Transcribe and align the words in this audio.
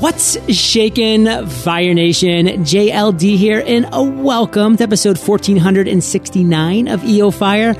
What's 0.00 0.38
shaken, 0.52 1.46
Fire 1.46 1.92
Nation? 1.92 2.46
JLD 2.46 3.36
here, 3.36 3.62
and 3.64 3.86
a 3.92 4.02
welcome 4.02 4.76
to 4.78 4.82
episode 4.82 5.18
1469 5.18 6.88
of 6.88 7.04
EO 7.04 7.30
Fire, 7.30 7.74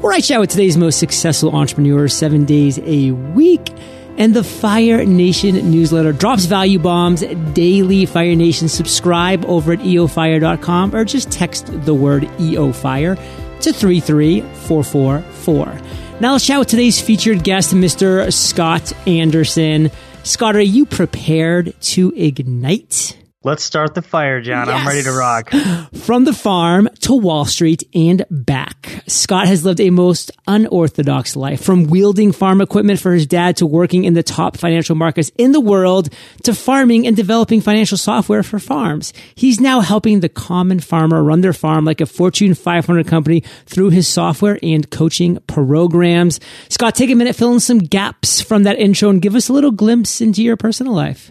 where 0.00 0.12
I 0.12 0.20
chat 0.20 0.40
with 0.40 0.50
today's 0.50 0.78
most 0.78 0.98
successful 0.98 1.54
entrepreneurs 1.54 2.14
seven 2.14 2.46
days 2.46 2.78
a 2.78 3.10
week. 3.10 3.68
And 4.16 4.34
the 4.34 4.42
Fire 4.42 5.04
Nation 5.04 5.70
newsletter 5.70 6.12
drops 6.12 6.46
value 6.46 6.78
bombs 6.78 7.20
daily. 7.52 8.06
Fire 8.06 8.34
Nation, 8.34 8.68
subscribe 8.68 9.44
over 9.44 9.74
at 9.74 9.80
eofire.com 9.80 10.94
or 10.94 11.04
just 11.04 11.30
text 11.30 11.66
the 11.84 11.94
word 11.94 12.22
EOFire 12.38 13.16
to 13.60 13.72
33444. 13.72 16.20
Now 16.20 16.32
let's 16.32 16.46
chat 16.46 16.58
with 16.58 16.68
today's 16.68 17.00
featured 17.00 17.44
guest, 17.44 17.74
Mr. 17.74 18.32
Scott 18.32 18.92
Anderson. 19.06 19.90
Scott, 20.22 20.54
are 20.54 20.60
you 20.60 20.84
prepared 20.86 21.74
to 21.80 22.12
ignite? 22.14 23.16
Let's 23.42 23.64
start 23.64 23.94
the 23.94 24.02
fire, 24.02 24.42
John. 24.42 24.66
Yes. 24.66 24.78
I'm 24.78 24.86
ready 24.86 25.02
to 25.02 25.12
rock. 25.12 25.50
From 25.94 26.26
the 26.26 26.34
farm 26.34 26.90
to 27.00 27.14
Wall 27.14 27.46
Street 27.46 27.82
and 27.94 28.22
back, 28.30 29.02
Scott 29.06 29.46
has 29.46 29.64
lived 29.64 29.80
a 29.80 29.88
most 29.88 30.30
unorthodox 30.46 31.36
life 31.36 31.64
from 31.64 31.84
wielding 31.84 32.32
farm 32.32 32.60
equipment 32.60 33.00
for 33.00 33.14
his 33.14 33.26
dad 33.26 33.56
to 33.56 33.66
working 33.66 34.04
in 34.04 34.12
the 34.12 34.22
top 34.22 34.58
financial 34.58 34.94
markets 34.94 35.32
in 35.38 35.52
the 35.52 35.60
world 35.60 36.10
to 36.42 36.52
farming 36.52 37.06
and 37.06 37.16
developing 37.16 37.62
financial 37.62 37.96
software 37.96 38.42
for 38.42 38.58
farms. 38.58 39.14
He's 39.34 39.58
now 39.58 39.80
helping 39.80 40.20
the 40.20 40.28
common 40.28 40.78
farmer 40.78 41.22
run 41.22 41.40
their 41.40 41.54
farm 41.54 41.86
like 41.86 42.02
a 42.02 42.06
Fortune 42.06 42.52
500 42.52 43.06
company 43.06 43.42
through 43.64 43.88
his 43.88 44.06
software 44.06 44.58
and 44.62 44.90
coaching 44.90 45.38
programs. 45.46 46.40
Scott, 46.68 46.94
take 46.94 47.08
a 47.08 47.14
minute, 47.14 47.36
fill 47.36 47.54
in 47.54 47.60
some 47.60 47.78
gaps 47.78 48.42
from 48.42 48.64
that 48.64 48.78
intro 48.78 49.08
and 49.08 49.22
give 49.22 49.34
us 49.34 49.48
a 49.48 49.54
little 49.54 49.70
glimpse 49.70 50.20
into 50.20 50.42
your 50.42 50.58
personal 50.58 50.92
life. 50.92 51.30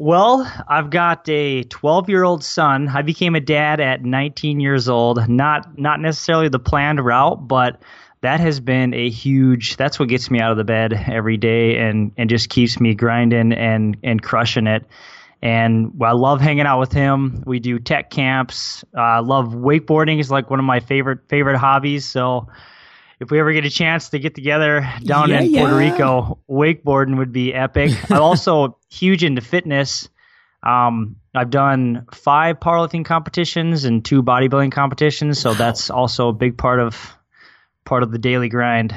Well, 0.00 0.48
I've 0.68 0.90
got 0.90 1.28
a 1.28 1.64
12 1.64 2.08
year 2.08 2.22
old 2.22 2.44
son. 2.44 2.86
I 2.86 3.02
became 3.02 3.34
a 3.34 3.40
dad 3.40 3.80
at 3.80 4.04
19 4.04 4.60
years 4.60 4.88
old. 4.88 5.28
Not 5.28 5.76
not 5.76 5.98
necessarily 6.00 6.48
the 6.48 6.60
planned 6.60 7.04
route, 7.04 7.48
but 7.48 7.82
that 8.20 8.38
has 8.38 8.60
been 8.60 8.94
a 8.94 9.10
huge. 9.10 9.76
That's 9.76 9.98
what 9.98 10.08
gets 10.08 10.30
me 10.30 10.38
out 10.38 10.52
of 10.52 10.56
the 10.56 10.62
bed 10.62 10.92
every 10.92 11.36
day 11.36 11.78
and 11.78 12.12
and 12.16 12.30
just 12.30 12.48
keeps 12.48 12.78
me 12.78 12.94
grinding 12.94 13.52
and 13.52 13.96
and 14.04 14.22
crushing 14.22 14.68
it. 14.68 14.86
And 15.42 16.00
I 16.00 16.12
love 16.12 16.40
hanging 16.40 16.66
out 16.66 16.78
with 16.78 16.92
him. 16.92 17.42
We 17.44 17.58
do 17.58 17.80
tech 17.80 18.08
camps. 18.08 18.84
I 18.96 19.16
uh, 19.16 19.22
love 19.24 19.48
wakeboarding. 19.48 20.20
is 20.20 20.30
like 20.30 20.48
one 20.48 20.60
of 20.60 20.64
my 20.64 20.78
favorite 20.78 21.28
favorite 21.28 21.58
hobbies. 21.58 22.06
So 22.06 22.46
if 23.20 23.30
we 23.30 23.40
ever 23.40 23.52
get 23.52 23.64
a 23.64 23.70
chance 23.70 24.10
to 24.10 24.18
get 24.18 24.34
together 24.34 24.88
down 25.02 25.30
yeah, 25.30 25.40
in 25.40 25.52
Puerto 25.52 25.80
yeah. 25.80 25.90
Rico, 25.90 26.38
wakeboarding 26.48 27.18
would 27.18 27.32
be 27.32 27.52
epic. 27.52 27.92
I'm 28.10 28.22
also 28.22 28.78
huge 28.88 29.24
into 29.24 29.40
fitness. 29.40 30.08
Um, 30.62 31.16
I've 31.34 31.50
done 31.50 32.06
five 32.12 32.58
powerlifting 32.60 33.04
competitions 33.04 33.84
and 33.84 34.04
two 34.04 34.22
bodybuilding 34.22 34.72
competitions, 34.72 35.38
so 35.38 35.54
that's 35.54 35.90
also 35.90 36.28
a 36.28 36.32
big 36.32 36.58
part 36.58 36.80
of 36.80 37.16
part 37.84 38.02
of 38.02 38.12
the 38.12 38.18
daily 38.18 38.48
grind. 38.48 38.94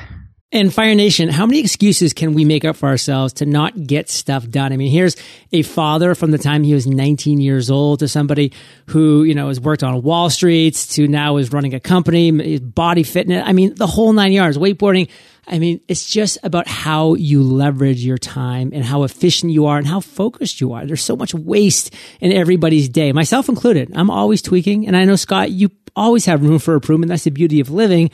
And 0.54 0.74
Fire 0.74 0.96
Nation, 0.96 1.30
how 1.30 1.46
many 1.46 1.62
excuses 1.62 2.12
can 2.12 2.34
we 2.34 2.44
make 2.44 2.66
up 2.66 2.76
for 2.76 2.90
ourselves 2.90 3.32
to 3.36 3.46
not 3.46 3.88
get 3.88 4.10
stuff 4.10 4.50
done? 4.50 4.74
I 4.74 4.78
mean, 4.78 4.92
here's 4.92 5.16
a 5.54 5.62
father 5.62 6.14
from 6.14 6.32
the 6.32 6.38
time 6.38 6.64
he 6.64 6.74
was 6.74 6.86
19 6.86 7.40
years 7.40 7.72
old 7.72 8.00
to 8.00 8.10
somebody 8.10 8.52
who, 8.88 9.24
you 9.24 9.34
know, 9.34 9.48
has 9.48 9.62
worked 9.62 9.82
on 9.82 10.02
Wall 10.02 10.30
Street 10.30 10.74
to 10.92 11.08
now 11.08 11.38
is 11.38 11.54
running 11.54 11.74
a 11.74 11.80
company, 11.80 12.60
body 12.60 13.04
fitness. 13.04 13.42
I 13.46 13.54
mean, 13.54 13.76
the 13.76 13.88
whole 13.88 14.12
nine 14.12 14.34
yards, 14.34 14.58
wakeboarding. 14.58 15.10
I 15.48 15.58
mean, 15.58 15.80
it's 15.88 16.06
just 16.06 16.38
about 16.44 16.68
how 16.68 17.14
you 17.14 17.44
leverage 17.44 18.04
your 18.04 18.18
time 18.18 18.72
and 18.74 18.84
how 18.84 19.04
efficient 19.04 19.54
you 19.54 19.68
are 19.68 19.78
and 19.78 19.88
how 19.88 20.02
focused 20.02 20.60
you 20.60 20.74
are. 20.74 20.86
There's 20.86 21.04
so 21.04 21.16
much 21.16 21.34
waste 21.34 21.94
in 22.20 22.34
everybody's 22.34 22.90
day, 22.90 23.14
myself 23.14 23.48
included. 23.48 23.94
I'm 23.96 24.10
always 24.10 24.42
tweaking. 24.42 24.86
And 24.86 24.98
I 24.98 25.06
know, 25.06 25.16
Scott, 25.16 25.50
you 25.50 25.70
always 25.96 26.26
have 26.26 26.44
room 26.44 26.60
for 26.60 26.74
improvement. 26.74 27.10
That's 27.10 27.24
the 27.24 27.32
beauty 27.32 27.62
of 27.62 27.70
living. 27.70 28.12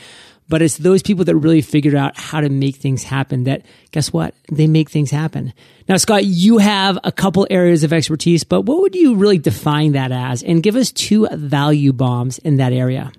But 0.50 0.62
it's 0.62 0.78
those 0.78 1.04
people 1.04 1.26
that 1.26 1.36
really 1.36 1.62
figured 1.62 1.96
out 1.96 2.18
how 2.18 2.42
to 2.42 2.50
make 2.50 2.78
things 2.78 3.04
happen 3.04 3.44
that 3.44 3.66
guess 3.92 4.14
what? 4.14 4.34
They 4.52 4.68
make 4.68 4.90
things 4.90 5.12
happen. 5.12 5.54
Now, 5.90 5.98
Scott, 5.98 6.26
you 6.26 6.58
have 6.58 6.98
a 7.04 7.12
couple 7.12 7.46
areas 7.50 7.84
of 7.84 7.92
expertise, 7.92 8.44
but 8.44 8.62
what 8.62 8.82
would 8.82 8.96
you 8.96 9.16
really 9.16 9.38
define 9.38 9.92
that 9.94 10.12
as? 10.12 10.44
And 10.44 10.64
give 10.64 10.76
us 10.76 10.92
two 10.92 11.28
value 11.32 11.94
bombs 11.94 12.38
in 12.40 12.58
that 12.58 12.74
area. 12.74 13.12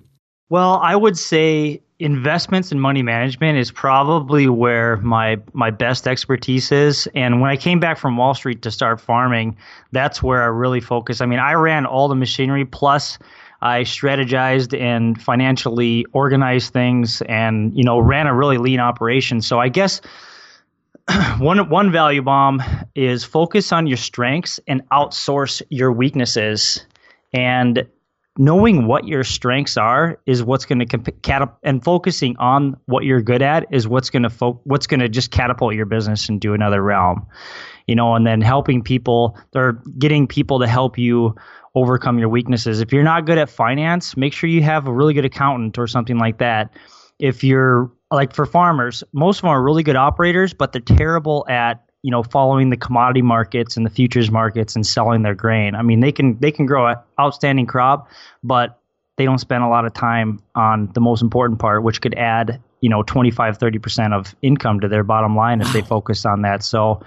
Well, 0.49 0.81
I 0.83 0.97
would 0.97 1.19
say 1.19 1.83
investments 1.99 2.71
and 2.71 2.81
money 2.81 3.03
management 3.03 3.59
is 3.59 3.73
probably 3.73 4.49
where 4.49 4.99
my 4.99 5.37
my 5.53 5.71
best 5.71 6.07
expertise 6.07 6.71
is 6.71 7.09
and 7.13 7.41
when 7.41 7.51
i 7.51 7.57
came 7.57 7.81
back 7.81 7.99
from 7.99 8.17
wall 8.17 8.35
street 8.35 8.63
to 8.63 8.71
start 8.71 9.01
farming 9.01 9.57
that's 9.91 10.23
where 10.23 10.41
i 10.41 10.47
really 10.47 10.81
focused 10.81 11.21
i 11.21 11.27
mean 11.27 11.41
i 11.41 11.55
ran 11.55 11.85
all 11.85 12.07
the 12.07 12.15
machinery 12.15 12.65
plus 12.65 13.19
I 13.61 13.83
strategized 13.83 14.79
and 14.79 15.21
financially 15.21 16.07
organized 16.13 16.73
things 16.73 17.23
and, 17.23 17.77
you 17.77 17.85
know, 17.85 17.99
ran 17.99 18.27
a 18.27 18.35
really 18.35 18.59
lean 18.59 18.81
operation. 18.81 19.41
So 19.41 19.59
I 19.59 19.69
guess 19.69 20.01
one 21.39 21.69
one 21.69 21.91
value 21.91 22.23
bomb 22.23 22.63
is 22.95 23.25
focus 23.25 23.73
on 23.73 23.87
your 23.87 23.97
strengths 23.97 24.61
and 24.69 24.89
outsource 24.91 25.63
your 25.71 25.91
weaknesses. 25.91 26.87
And 27.33 27.89
knowing 28.39 28.87
what 28.87 29.07
your 29.07 29.25
strengths 29.25 29.77
are 29.77 30.19
is 30.25 30.45
what's 30.45 30.65
going 30.65 30.79
to 30.79 30.87
catap- 30.87 31.57
and 31.65 31.83
focusing 31.83 32.37
on 32.39 32.77
what 32.87 33.05
you're 33.05 33.21
good 33.21 33.43
at 33.43 33.67
is 33.73 33.89
what's 33.89 34.11
going 34.11 34.23
to 34.23 34.31
fo- 34.31 34.61
what's 34.65 34.87
going 34.87 35.01
to 35.01 35.09
just 35.09 35.33
catapult 35.33 35.75
your 35.75 35.87
business 35.87 36.29
into 36.29 36.55
another 36.55 36.81
realm. 36.81 37.27
You 37.89 37.97
know, 37.97 38.15
and 38.15 38.27
then 38.27 38.41
helping 38.41 38.83
people 38.83 39.37
or 39.55 39.83
getting 39.99 40.27
people 40.27 40.61
to 40.61 40.67
help 40.67 40.99
you 40.99 41.35
overcome 41.75 42.19
your 42.19 42.29
weaknesses. 42.29 42.81
If 42.81 42.93
you're 42.93 43.03
not 43.03 43.25
good 43.25 43.39
at 43.39 43.51
finance, 43.51 44.17
make 44.17 44.33
sure 44.33 44.49
you 44.49 44.63
have 44.63 44.87
a 44.87 44.93
really 44.93 45.15
good 45.15 45.25
accountant 45.25 45.79
or 45.79 45.87
something 45.87 46.19
like 46.19 46.39
that. 46.39 46.71
If 47.19 47.43
you're 47.43 47.91
like 48.11 48.35
for 48.35 48.47
farmers, 48.47 49.03
most 49.13 49.39
of 49.39 49.43
them 49.43 49.51
are 49.51 49.63
really 49.63 49.83
good 49.83 49.97
operators, 49.97 50.55
but 50.55 50.73
they're 50.73 50.81
terrible 50.81 51.47
at 51.49 51.88
you 52.09 52.11
know 52.11 52.23
following 52.23 52.71
the 52.71 52.77
commodity 52.79 53.21
markets 53.21 53.77
and 53.77 53.85
the 53.85 53.91
futures 53.91 54.31
markets 54.31 54.77
and 54.77 54.87
selling 54.87 55.21
their 55.21 55.35
grain. 55.35 55.75
I 55.75 55.83
mean, 55.83 56.01
they 56.01 56.11
can 56.11 56.39
they 56.39 56.51
can 56.51 56.65
grow 56.65 56.87
an 56.87 56.97
outstanding 57.21 57.67
crop, 57.67 58.09
but 58.43 58.81
they 59.19 59.27
don't 59.27 59.37
spend 59.37 59.63
a 59.63 59.69
lot 59.69 59.85
of 59.85 59.93
time 59.93 60.41
on 60.55 60.91
the 60.95 61.03
most 61.03 61.21
important 61.21 61.61
part, 61.61 61.83
which 61.83 62.01
could 62.01 62.15
add 62.15 62.63
you 62.81 62.89
know 62.89 63.03
25 63.03 63.59
30% 63.59 64.15
of 64.15 64.35
income 64.41 64.81
to 64.81 64.89
their 64.89 65.05
bottom 65.05 65.37
line 65.37 65.61
if 65.61 65.71
they 65.75 65.83
focus 65.83 66.25
on 66.25 66.41
that. 66.43 66.63
So 66.63 67.03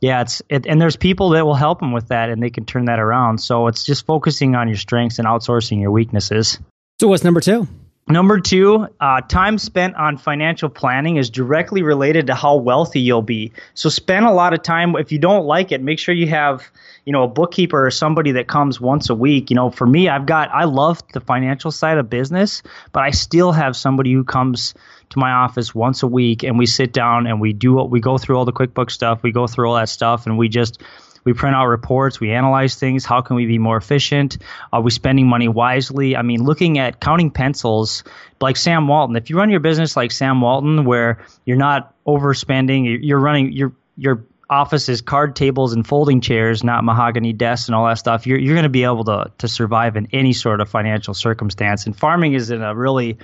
yeah, 0.00 0.22
it's 0.22 0.40
it, 0.48 0.66
and 0.66 0.80
there's 0.80 0.96
people 0.96 1.28
that 1.30 1.44
will 1.44 1.54
help 1.54 1.80
them 1.80 1.92
with 1.92 2.08
that, 2.08 2.30
and 2.30 2.42
they 2.42 2.48
can 2.48 2.64
turn 2.64 2.86
that 2.86 2.98
around. 2.98 3.36
So 3.42 3.66
it's 3.66 3.84
just 3.84 4.06
focusing 4.06 4.54
on 4.54 4.68
your 4.68 4.78
strengths 4.78 5.18
and 5.18 5.28
outsourcing 5.28 5.82
your 5.82 5.90
weaknesses. 5.90 6.58
So 6.98 7.08
what's 7.08 7.24
number 7.24 7.42
two? 7.42 7.68
Number 8.08 8.38
two, 8.38 8.86
uh, 9.00 9.20
time 9.22 9.58
spent 9.58 9.96
on 9.96 10.16
financial 10.16 10.68
planning 10.68 11.16
is 11.16 11.28
directly 11.28 11.82
related 11.82 12.28
to 12.28 12.36
how 12.36 12.54
wealthy 12.54 13.00
you'll 13.00 13.20
be. 13.20 13.50
So 13.74 13.88
spend 13.88 14.26
a 14.26 14.30
lot 14.30 14.54
of 14.54 14.62
time. 14.62 14.94
If 14.94 15.10
you 15.10 15.18
don't 15.18 15.44
like 15.44 15.72
it, 15.72 15.82
make 15.82 15.98
sure 15.98 16.14
you 16.14 16.28
have, 16.28 16.70
you 17.04 17.12
know, 17.12 17.24
a 17.24 17.28
bookkeeper 17.28 17.84
or 17.84 17.90
somebody 17.90 18.32
that 18.32 18.46
comes 18.46 18.80
once 18.80 19.10
a 19.10 19.14
week. 19.16 19.50
You 19.50 19.56
know, 19.56 19.70
for 19.70 19.84
me, 19.84 20.08
I've 20.08 20.24
got, 20.24 20.50
I 20.52 20.64
love 20.64 21.02
the 21.12 21.20
financial 21.20 21.72
side 21.72 21.98
of 21.98 22.08
business, 22.08 22.62
but 22.92 23.02
I 23.02 23.10
still 23.10 23.50
have 23.50 23.76
somebody 23.76 24.12
who 24.12 24.22
comes 24.22 24.74
to 25.10 25.18
my 25.18 25.32
office 25.32 25.74
once 25.74 26.04
a 26.04 26.06
week 26.06 26.44
and 26.44 26.58
we 26.58 26.66
sit 26.66 26.92
down 26.92 27.26
and 27.26 27.40
we 27.40 27.52
do 27.52 27.72
what 27.72 27.90
we 27.90 27.98
go 27.98 28.18
through 28.18 28.36
all 28.36 28.44
the 28.44 28.52
QuickBooks 28.52 28.92
stuff, 28.92 29.24
we 29.24 29.32
go 29.32 29.48
through 29.48 29.68
all 29.68 29.74
that 29.74 29.88
stuff, 29.88 30.26
and 30.26 30.38
we 30.38 30.48
just 30.48 30.80
we 31.26 31.34
print 31.34 31.56
out 31.56 31.66
reports, 31.66 32.20
we 32.20 32.30
analyze 32.30 32.76
things. 32.76 33.04
How 33.04 33.20
can 33.20 33.34
we 33.34 33.46
be 33.46 33.58
more 33.58 33.76
efficient? 33.76 34.38
Are 34.72 34.80
we 34.80 34.92
spending 34.92 35.26
money 35.26 35.48
wisely? 35.48 36.16
I 36.16 36.22
mean, 36.22 36.44
looking 36.44 36.78
at 36.78 37.00
counting 37.00 37.32
pencils 37.32 38.04
like 38.40 38.56
Sam 38.56 38.86
Walton. 38.86 39.16
If 39.16 39.28
you 39.28 39.36
run 39.36 39.50
your 39.50 39.60
business 39.60 39.96
like 39.96 40.12
Sam 40.12 40.40
Walton, 40.40 40.84
where 40.84 41.26
you're 41.44 41.56
not 41.56 41.92
overspending, 42.06 43.00
you're 43.02 43.18
running 43.18 43.52
your 43.52 43.72
your 43.96 44.24
office 44.48 44.88
is 44.88 45.00
card 45.00 45.34
tables 45.34 45.72
and 45.72 45.84
folding 45.84 46.20
chairs, 46.20 46.62
not 46.62 46.84
mahogany 46.84 47.32
desks 47.32 47.68
and 47.68 47.74
all 47.74 47.86
that 47.88 47.98
stuff. 47.98 48.24
You're 48.26 48.38
you're 48.38 48.54
going 48.54 48.62
to 48.62 48.68
be 48.68 48.84
able 48.84 49.04
to 49.04 49.32
to 49.38 49.48
survive 49.48 49.96
in 49.96 50.08
any 50.12 50.32
sort 50.32 50.60
of 50.60 50.68
financial 50.68 51.12
circumstance. 51.12 51.86
And 51.86 51.96
farming 51.96 52.34
is 52.34 52.50
in 52.50 52.62
a 52.62 52.74
really 52.74 53.18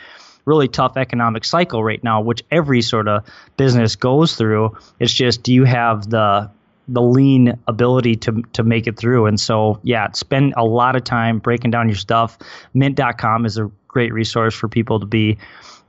really 0.45 0.67
tough 0.67 0.97
economic 0.97 1.45
cycle 1.45 1.85
right 1.85 2.03
now, 2.03 2.21
which 2.21 2.43
every 2.51 2.83
sort 2.83 3.07
of 3.07 3.25
business 3.57 3.95
goes 3.95 4.35
through. 4.35 4.77
It's 4.99 5.13
just 5.13 5.45
do 5.45 5.55
you 5.55 5.63
have 5.63 6.11
the 6.11 6.51
the 6.89 7.03
lean 7.03 7.59
ability 7.69 8.17
to 8.17 8.43
to 8.53 8.63
make 8.63 8.87
it 8.87 8.97
through. 8.97 9.27
And 9.27 9.39
so, 9.39 9.81
yeah, 9.83 10.11
spend 10.13 10.55
a 10.57 10.65
lot 10.65 10.97
of 10.97 11.05
time 11.05 11.39
breaking 11.39 11.71
down 11.71 11.89
your 11.89 11.97
stuff. 11.97 12.39
Mint.com 12.75 13.47
is 13.47 13.59
a 13.59 13.71
great 13.89 14.13
resource 14.13 14.55
for 14.55 14.69
people 14.69 15.01
to 15.01 15.07
be, 15.07 15.39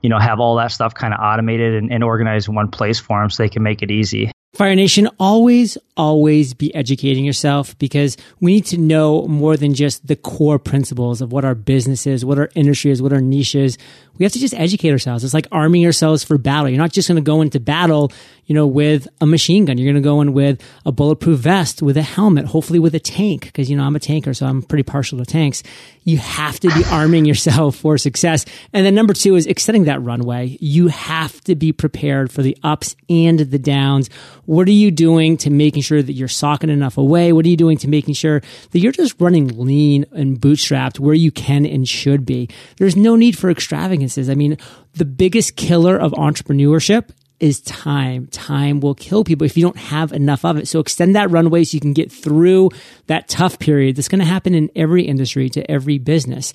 you 0.02 0.08
know, 0.10 0.18
have 0.18 0.40
all 0.40 0.56
that 0.56 0.68
stuff 0.68 0.94
kind 0.94 1.14
of 1.14 1.20
automated 1.20 1.74
and, 1.74 1.92
and 1.92 2.04
organized 2.04 2.48
in 2.48 2.54
one 2.54 2.70
place 2.70 3.00
for 3.00 3.20
them 3.20 3.30
so 3.30 3.42
they 3.42 3.48
can 3.48 3.62
make 3.62 3.82
it 3.82 3.90
easy. 3.90 4.30
Fire 4.54 4.76
Nation, 4.76 5.08
always, 5.18 5.76
always 5.96 6.54
be 6.54 6.72
educating 6.76 7.24
yourself 7.24 7.76
because 7.78 8.16
we 8.38 8.52
need 8.52 8.66
to 8.66 8.78
know 8.78 9.26
more 9.26 9.56
than 9.56 9.74
just 9.74 10.06
the 10.06 10.14
core 10.14 10.60
principles 10.60 11.20
of 11.20 11.32
what 11.32 11.44
our 11.44 11.56
business 11.56 12.06
is, 12.06 12.24
what 12.24 12.38
our 12.38 12.48
industry 12.54 12.92
is, 12.92 13.02
what 13.02 13.12
our 13.12 13.20
niche 13.20 13.56
is. 13.56 13.78
We 14.16 14.24
have 14.24 14.32
to 14.32 14.38
just 14.38 14.54
educate 14.54 14.92
ourselves. 14.92 15.24
It's 15.24 15.34
like 15.34 15.48
arming 15.50 15.84
ourselves 15.84 16.22
for 16.22 16.38
battle. 16.38 16.68
You're 16.68 16.78
not 16.78 16.92
just 16.92 17.08
going 17.08 17.16
to 17.16 17.22
go 17.22 17.42
into 17.42 17.58
battle, 17.58 18.12
you 18.46 18.54
know, 18.54 18.64
with 18.64 19.08
a 19.20 19.26
machine 19.26 19.64
gun. 19.64 19.76
You're 19.76 19.92
going 19.92 20.00
to 20.00 20.06
go 20.08 20.20
in 20.20 20.32
with 20.32 20.62
a 20.86 20.92
bulletproof 20.92 21.40
vest, 21.40 21.82
with 21.82 21.96
a 21.96 22.02
helmet, 22.02 22.46
hopefully 22.46 22.78
with 22.78 22.94
a 22.94 23.00
tank. 23.00 23.52
Cause, 23.54 23.68
you 23.68 23.76
know, 23.76 23.82
I'm 23.82 23.96
a 23.96 24.00
tanker, 24.00 24.34
so 24.34 24.46
I'm 24.46 24.62
pretty 24.62 24.84
partial 24.84 25.18
to 25.18 25.24
tanks. 25.24 25.64
You 26.04 26.18
have 26.18 26.60
to 26.60 26.68
be 26.68 26.84
arming 26.90 27.24
yourself 27.24 27.74
for 27.74 27.98
success. 27.98 28.44
And 28.72 28.86
then 28.86 28.94
number 28.94 29.14
two 29.14 29.34
is 29.34 29.46
extending 29.46 29.84
that 29.84 30.00
runway. 30.00 30.58
You 30.60 30.88
have 30.88 31.40
to 31.42 31.56
be 31.56 31.72
prepared 31.72 32.30
for 32.30 32.42
the 32.42 32.56
ups 32.62 32.94
and 33.08 33.40
the 33.40 33.58
downs 33.58 34.10
what 34.46 34.68
are 34.68 34.72
you 34.72 34.90
doing 34.90 35.36
to 35.38 35.50
making 35.50 35.82
sure 35.82 36.02
that 36.02 36.12
you're 36.12 36.28
socking 36.28 36.70
enough 36.70 36.98
away? 36.98 37.32
What 37.32 37.44
are 37.46 37.48
you 37.48 37.56
doing 37.56 37.78
to 37.78 37.88
making 37.88 38.14
sure 38.14 38.42
that 38.70 38.78
you're 38.78 38.92
just 38.92 39.20
running 39.20 39.48
lean 39.48 40.06
and 40.12 40.38
bootstrapped 40.38 40.98
where 40.98 41.14
you 41.14 41.30
can 41.30 41.66
and 41.66 41.88
should 41.88 42.26
be? 42.26 42.48
There's 42.76 42.96
no 42.96 43.16
need 43.16 43.38
for 43.38 43.50
extravagances. 43.50 44.28
I 44.28 44.34
mean, 44.34 44.58
the 44.94 45.04
biggest 45.04 45.56
killer 45.56 45.96
of 45.96 46.12
entrepreneurship 46.12 47.10
is 47.40 47.60
time. 47.60 48.26
Time 48.28 48.80
will 48.80 48.94
kill 48.94 49.24
people 49.24 49.44
if 49.44 49.56
you 49.56 49.62
don't 49.62 49.76
have 49.76 50.12
enough 50.12 50.44
of 50.44 50.56
it. 50.56 50.68
So 50.68 50.80
extend 50.80 51.16
that 51.16 51.30
runway 51.30 51.64
so 51.64 51.74
you 51.74 51.80
can 51.80 51.92
get 51.92 52.10
through 52.10 52.70
that 53.06 53.28
tough 53.28 53.58
period 53.58 53.96
that's 53.96 54.08
going 54.08 54.20
to 54.20 54.24
happen 54.24 54.54
in 54.54 54.70
every 54.76 55.04
industry 55.04 55.48
to 55.50 55.70
every 55.70 55.98
business. 55.98 56.52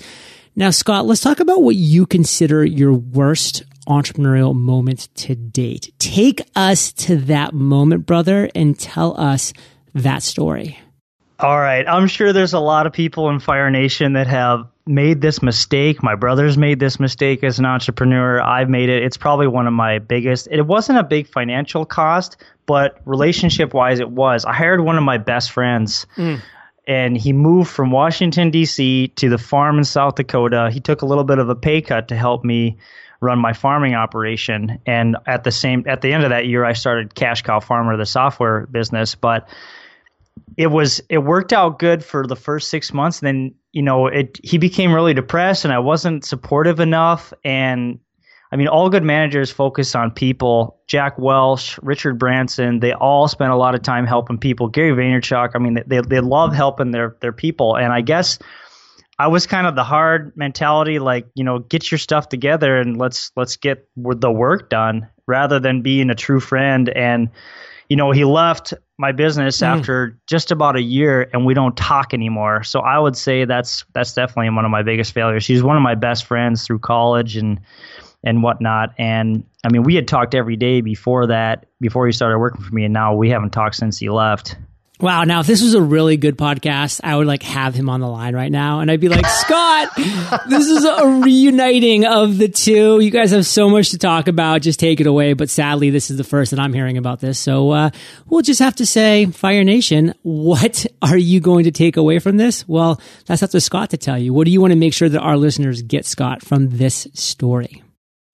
Now, 0.56 0.72
Scott, 0.72 1.06
let's 1.06 1.22
talk 1.22 1.40
about 1.40 1.62
what 1.62 1.76
you 1.76 2.06
consider 2.06 2.66
your 2.66 2.94
worst 2.94 3.64
entrepreneurial 3.90 4.56
moment 4.56 5.10
to 5.16 5.36
date. 5.36 5.94
Take 6.00 6.42
us 6.56 6.94
to 6.94 7.18
that 7.18 7.54
moment, 7.54 8.06
brother, 8.06 8.50
and 8.56 8.80
tell 8.80 9.20
us 9.20 9.52
that 9.94 10.24
story. 10.24 10.80
All 11.40 11.60
right. 11.60 11.88
I'm 11.88 12.08
sure 12.08 12.34
there's 12.34 12.54
a 12.54 12.60
lot 12.60 12.86
of 12.86 12.92
people 12.92 13.30
in 13.30 13.40
Fire 13.40 13.70
Nation 13.72 14.14
that 14.14 14.28
have 14.28 14.68
made 14.86 15.22
this 15.22 15.42
mistake. 15.42 16.04
My 16.04 16.16
brother's 16.16 16.58
made 16.58 16.80
this 16.80 17.00
mistake 17.00 17.44
as 17.44 17.60
an 17.60 17.66
entrepreneur. 17.66 18.42
I've 18.42 18.70
made 18.70 18.90
it. 18.90 19.04
It's 19.04 19.16
probably 19.16 19.48
one 19.48 19.66
of 19.66 19.72
my 19.72 20.00
biggest. 20.00 20.50
It 20.52 20.64
wasn't 20.64 21.00
a 21.00 21.04
big 21.04 21.28
financial 21.28 21.86
cost, 21.86 22.38
but 22.66 23.00
relationship 23.06 23.74
wise, 23.74 24.02
it 24.02 24.10
was. 24.10 24.44
I 24.44 24.54
hired 24.54 24.82
one 24.82 24.98
of 24.98 25.04
my 25.04 25.18
best 25.18 25.52
friends. 25.52 26.06
Mm. 26.18 26.42
And 26.88 27.16
he 27.16 27.32
moved 27.32 27.70
from 27.70 27.92
Washington, 27.92 28.50
D.C. 28.50 29.10
to 29.16 29.30
the 29.30 29.38
farm 29.38 29.78
in 29.78 29.84
South 29.86 30.16
Dakota. 30.16 30.70
He 30.74 30.80
took 30.80 31.04
a 31.04 31.06
little 31.06 31.24
bit 31.24 31.40
of 31.40 31.48
a 31.48 31.56
pay 31.56 31.82
cut 31.82 32.10
to 32.10 32.16
help 32.16 32.44
me 32.44 32.80
run 33.22 33.40
my 33.40 33.54
farming 33.54 33.96
operation. 33.96 34.80
And 34.86 35.18
at 35.26 35.44
the 35.44 35.52
same 35.52 35.86
at 35.88 36.02
the 36.02 36.14
end 36.14 36.24
of 36.24 36.30
that 36.30 36.48
year, 36.48 36.64
I 36.64 36.74
started 36.74 37.14
Cash 37.14 37.44
Cow 37.44 37.60
Farmer, 37.60 37.98
the 37.98 38.06
software 38.06 38.68
business. 38.68 39.16
But 39.16 39.50
it 40.58 40.68
was 40.68 41.02
it 41.10 41.20
worked 41.20 41.54
out 41.54 41.80
good 41.80 42.04
for 42.04 42.26
the 42.26 42.36
first 42.36 42.70
six 42.70 42.94
months. 42.94 43.22
And 43.22 43.28
then 43.28 43.56
you 43.72 43.82
know 43.82 44.08
it 44.08 44.40
he 44.44 44.58
became 44.58 44.94
really 44.94 45.14
depressed, 45.14 45.66
and 45.66 45.74
I 45.74 45.80
wasn't 45.80 46.26
supportive 46.26 46.80
enough. 46.80 47.34
And 47.44 48.00
I 48.52 48.56
mean, 48.56 48.68
all 48.68 48.90
good 48.90 49.04
managers 49.04 49.52
focus 49.52 49.94
on 49.96 50.12
people. 50.12 50.80
Jack 50.88 51.20
Welch, 51.20 51.78
Richard 51.84 52.18
Branson, 52.18 52.80
they 52.80 52.94
all 52.94 53.28
spend 53.28 53.52
a 53.52 53.56
lot 53.56 53.76
of 53.76 53.84
time 53.84 54.08
helping 54.08 54.40
people. 54.40 54.70
Gary 54.70 54.92
Vaynerchuk, 54.92 55.52
I 55.56 55.60
mean, 55.60 55.84
they 55.86 56.02
they 56.02 56.20
love 56.20 56.54
helping 56.54 56.92
their 56.92 57.16
their 57.22 57.34
people. 57.34 57.76
And 57.76 57.94
I 57.94 58.02
guess 58.02 58.40
I 59.20 59.28
was 59.28 59.46
kind 59.46 59.68
of 59.68 59.76
the 59.76 59.84
hard 59.84 60.36
mentality, 60.38 60.98
like 60.98 61.28
you 61.36 61.44
know, 61.44 61.60
get 61.60 61.92
your 61.92 61.98
stuff 61.98 62.30
together 62.30 62.78
and 62.78 62.98
let's 62.98 63.32
let's 63.36 63.58
get 63.58 63.88
the 63.98 64.32
work 64.32 64.70
done, 64.70 65.08
rather 65.28 65.60
than 65.60 65.82
being 65.82 66.10
a 66.10 66.16
true 66.16 66.40
friend. 66.40 66.90
And 66.90 67.30
you 67.90 67.98
know, 67.98 68.12
he 68.12 68.24
left 68.24 68.74
my 68.98 69.12
business 69.12 69.58
mm. 69.58 69.68
after 69.68 70.18
just 70.28 70.52
about 70.52 70.78
a 70.78 70.82
year, 70.82 71.30
and 71.34 71.46
we 71.46 71.54
don't 71.54 71.76
talk 71.76 72.14
anymore. 72.14 72.64
So 72.64 72.80
I 72.80 72.98
would 72.98 73.18
say 73.18 73.44
that's 73.44 73.84
that's 73.94 74.14
definitely 74.14 74.52
one 74.52 74.64
of 74.64 74.72
my 74.72 74.84
biggest 74.84 75.14
failures. 75.14 75.46
He's 75.46 75.64
one 75.64 75.76
of 75.76 75.84
my 75.84 75.96
best 75.96 76.26
friends 76.26 76.66
through 76.66 76.80
college 76.80 77.36
and 77.36 77.60
and 78.24 78.42
whatnot. 78.42 78.94
And 78.98 79.44
I 79.66 79.72
mean, 79.72 79.84
we 79.84 79.96
had 79.96 80.08
talked 80.08 80.34
every 80.34 80.56
day 80.56 80.82
before 80.82 81.28
that, 81.28 81.66
before 81.82 82.06
he 82.06 82.14
started 82.14 82.40
working 82.40 82.62
for 82.62 82.74
me, 82.74 82.86
and 82.86 82.94
now 82.94 83.16
we 83.16 83.30
haven't 83.30 83.52
talked 83.52 83.76
since 83.76 83.98
he 83.98 84.10
left. 84.10 84.56
Wow. 85.02 85.24
Now, 85.24 85.40
if 85.40 85.48
this 85.48 85.62
was 85.64 85.76
a 85.76 85.82
really 85.82 86.18
good 86.18 86.38
podcast, 86.38 87.00
I 87.06 87.16
would 87.16 87.26
like 87.26 87.42
have 87.44 87.74
him 87.74 87.88
on 87.90 88.02
the 88.02 88.08
line 88.08 88.36
right 88.36 88.52
now. 88.52 88.82
And 88.82 88.92
I'd 88.92 89.00
be 89.00 89.08
like, 89.08 89.26
Scott, 89.26 89.92
this 90.50 90.68
is 90.68 90.84
a 90.84 91.22
reuniting 91.24 92.06
of 92.06 92.38
the 92.38 92.50
two. 92.50 93.00
You 93.00 93.10
guys 93.10 93.32
have 93.32 93.46
so 93.46 93.70
much 93.70 93.92
to 93.92 93.98
talk 93.98 94.28
about. 94.28 94.62
Just 94.62 94.78
take 94.78 95.00
it 95.00 95.08
away. 95.08 95.32
But 95.34 95.50
sadly, 95.50 95.90
this 95.90 96.12
is 96.12 96.18
the 96.18 96.26
first 96.26 96.52
that 96.52 96.60
I'm 96.60 96.74
hearing 96.74 96.98
about 96.98 97.22
this. 97.22 97.40
So, 97.40 97.72
uh, 97.72 97.90
we'll 98.28 98.42
just 98.42 98.60
have 98.60 98.76
to 98.76 98.86
say, 98.86 99.28
Fire 99.28 99.64
Nation, 99.64 100.14
what 100.24 100.86
are 101.02 101.18
you 101.18 101.40
going 101.40 101.64
to 101.64 101.72
take 101.72 101.96
away 101.96 102.20
from 102.20 102.36
this? 102.36 102.68
Well, 102.68 103.00
that's 103.26 103.42
up 103.42 103.52
to 103.52 103.62
Scott 103.62 103.92
to 103.92 103.98
tell 103.98 104.18
you. 104.18 104.34
What 104.34 104.46
do 104.46 104.52
you 104.52 104.60
want 104.60 104.72
to 104.72 104.78
make 104.78 104.94
sure 104.94 105.08
that 105.08 105.22
our 105.22 105.38
listeners 105.38 105.82
get, 105.82 106.06
Scott, 106.06 106.44
from 106.44 106.72
this 106.78 107.08
story? 107.14 107.84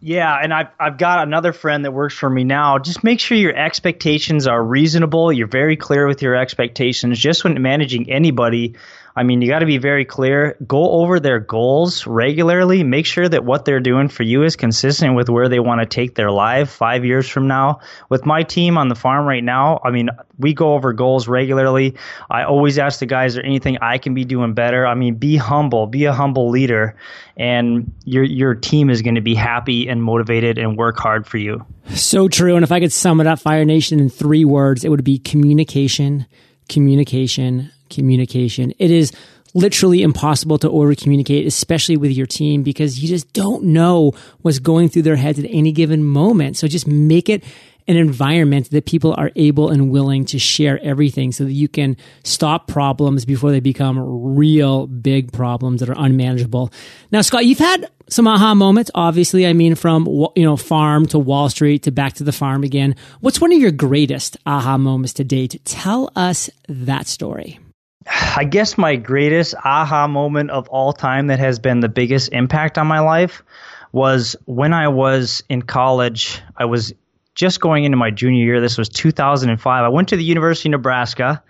Yeah, 0.07 0.37
and 0.39 0.53
I've 0.53 0.67
I've 0.79 0.99
got 0.99 1.27
another 1.27 1.51
friend 1.51 1.83
that 1.83 1.91
works 1.91 2.13
for 2.13 2.29
me 2.29 2.43
now. 2.43 2.77
Just 2.77 3.03
make 3.03 3.19
sure 3.19 3.35
your 3.35 3.55
expectations 3.55 4.45
are 4.45 4.63
reasonable. 4.63 5.33
You're 5.33 5.47
very 5.47 5.75
clear 5.75 6.05
with 6.07 6.21
your 6.21 6.35
expectations. 6.35 7.17
Just 7.17 7.43
when 7.43 7.59
managing 7.59 8.11
anybody, 8.11 8.75
I 9.17 9.23
mean, 9.23 9.41
you 9.41 9.47
got 9.47 9.59
to 9.59 9.65
be 9.65 9.77
very 9.77 10.03
clear. 10.03 10.57
Go 10.67 10.91
over 10.91 11.21
their 11.21 11.39
goals 11.39 12.05
regularly. 12.05 12.83
Make 12.83 13.05
sure 13.05 13.27
that 13.29 13.45
what 13.45 13.63
they're 13.63 13.79
doing 13.79 14.09
for 14.09 14.23
you 14.23 14.43
is 14.43 14.57
consistent 14.57 15.15
with 15.15 15.29
where 15.29 15.47
they 15.47 15.59
want 15.59 15.79
to 15.79 15.85
take 15.85 16.15
their 16.15 16.31
life 16.31 16.69
five 16.69 17.05
years 17.05 17.29
from 17.29 17.47
now. 17.47 17.79
With 18.09 18.25
my 18.25 18.43
team 18.43 18.77
on 18.77 18.89
the 18.89 18.95
farm 18.95 19.25
right 19.25 19.43
now, 19.43 19.79
I 19.85 19.91
mean, 19.91 20.09
we 20.37 20.53
go 20.53 20.73
over 20.73 20.91
goals 20.91 21.29
regularly. 21.29 21.95
I 22.29 22.43
always 22.43 22.77
ask 22.77 22.99
the 22.99 23.05
guys, 23.05 23.31
is 23.31 23.35
there 23.35 23.45
anything 23.45 23.77
I 23.81 23.99
can 23.99 24.13
be 24.13 24.25
doing 24.25 24.53
better? 24.53 24.85
I 24.85 24.95
mean, 24.95 25.15
be 25.15 25.37
humble, 25.37 25.87
be 25.87 26.05
a 26.05 26.13
humble 26.13 26.49
leader, 26.49 26.97
and 27.37 27.93
your 28.03 28.25
your 28.25 28.53
team 28.53 28.89
is 28.89 29.01
going 29.01 29.15
to 29.15 29.21
be 29.21 29.35
happy 29.35 29.87
and 29.87 30.03
motivated 30.03 30.57
and 30.57 30.77
work 30.77 30.97
hard 30.97 31.25
for 31.25 31.37
you. 31.37 31.65
So 31.89 32.27
true. 32.27 32.55
And 32.55 32.63
if 32.63 32.71
I 32.71 32.81
could 32.81 32.91
sum 32.91 33.21
it 33.21 33.27
up, 33.27 33.39
Fire 33.39 33.63
Nation, 33.63 34.01
in 34.01 34.09
three 34.09 34.43
words, 34.43 34.83
it 34.83 34.89
would 34.89 35.05
be 35.05 35.19
communication, 35.19 36.25
communication, 36.67 37.71
communication. 37.89 38.73
It 38.79 38.91
is 38.91 39.11
literally 39.53 40.01
impossible 40.01 40.57
to 40.59 40.69
over 40.69 40.93
communicate, 40.95 41.47
especially 41.47 41.97
with 41.97 42.11
your 42.11 42.25
team, 42.25 42.61
because 42.61 42.99
you 42.99 43.07
just 43.07 43.31
don't 43.33 43.63
know 43.63 44.11
what's 44.41 44.59
going 44.59 44.89
through 44.89 45.03
their 45.03 45.15
heads 45.15 45.39
at 45.39 45.45
any 45.49 45.71
given 45.71 46.03
moment. 46.03 46.57
So 46.57 46.67
just 46.67 46.87
make 46.87 47.29
it 47.29 47.43
an 47.87 47.97
environment 47.97 48.71
that 48.71 48.85
people 48.85 49.13
are 49.17 49.31
able 49.35 49.69
and 49.69 49.91
willing 49.91 50.25
to 50.25 50.39
share 50.39 50.79
everything 50.83 51.31
so 51.31 51.43
that 51.43 51.51
you 51.51 51.67
can 51.67 51.95
stop 52.23 52.67
problems 52.67 53.25
before 53.25 53.51
they 53.51 53.59
become 53.59 53.99
real 54.35 54.87
big 54.87 55.31
problems 55.31 55.79
that 55.79 55.89
are 55.89 55.95
unmanageable. 55.97 56.71
Now, 57.11 57.21
Scott, 57.21 57.45
you've 57.45 57.59
had 57.59 57.89
some 58.09 58.27
aha 58.27 58.55
moments, 58.55 58.89
obviously. 58.95 59.45
I 59.45 59.53
mean, 59.53 59.75
from, 59.75 60.05
you 60.35 60.43
know, 60.43 60.57
farm 60.57 61.05
to 61.07 61.19
Wall 61.19 61.49
Street 61.49 61.83
to 61.83 61.91
back 61.91 62.13
to 62.13 62.23
the 62.23 62.31
farm 62.31 62.63
again. 62.63 62.95
What's 63.19 63.39
one 63.39 63.53
of 63.53 63.59
your 63.59 63.71
greatest 63.71 64.37
aha 64.45 64.77
moments 64.77 65.13
to 65.13 65.23
date? 65.23 65.61
Tell 65.63 66.11
us 66.15 66.49
that 66.67 67.07
story. 67.07 67.59
I 68.07 68.43
guess 68.43 68.77
my 68.77 68.95
greatest 68.95 69.55
aha 69.63 70.07
moment 70.07 70.51
of 70.51 70.67
all 70.69 70.93
time 70.93 71.27
that 71.27 71.39
has 71.39 71.59
been 71.59 71.79
the 71.79 71.89
biggest 71.89 72.31
impact 72.31 72.77
on 72.77 72.87
my 72.87 72.99
life 72.99 73.43
was 73.91 74.35
when 74.45 74.73
I 74.73 74.89
was 74.89 75.43
in 75.49 75.61
college. 75.61 76.41
I 76.57 76.65
was 76.65 76.93
just 77.33 77.59
going 77.59 77.83
into 77.83 77.97
my 77.97 78.11
junior 78.11 78.43
year. 78.43 78.61
This 78.61 78.77
was 78.77 78.89
2005. 78.89 79.83
I 79.83 79.87
went 79.89 80.09
to 80.09 80.17
the 80.17 80.23
University 80.23 80.69
of 80.69 80.71
Nebraska. 80.71 81.41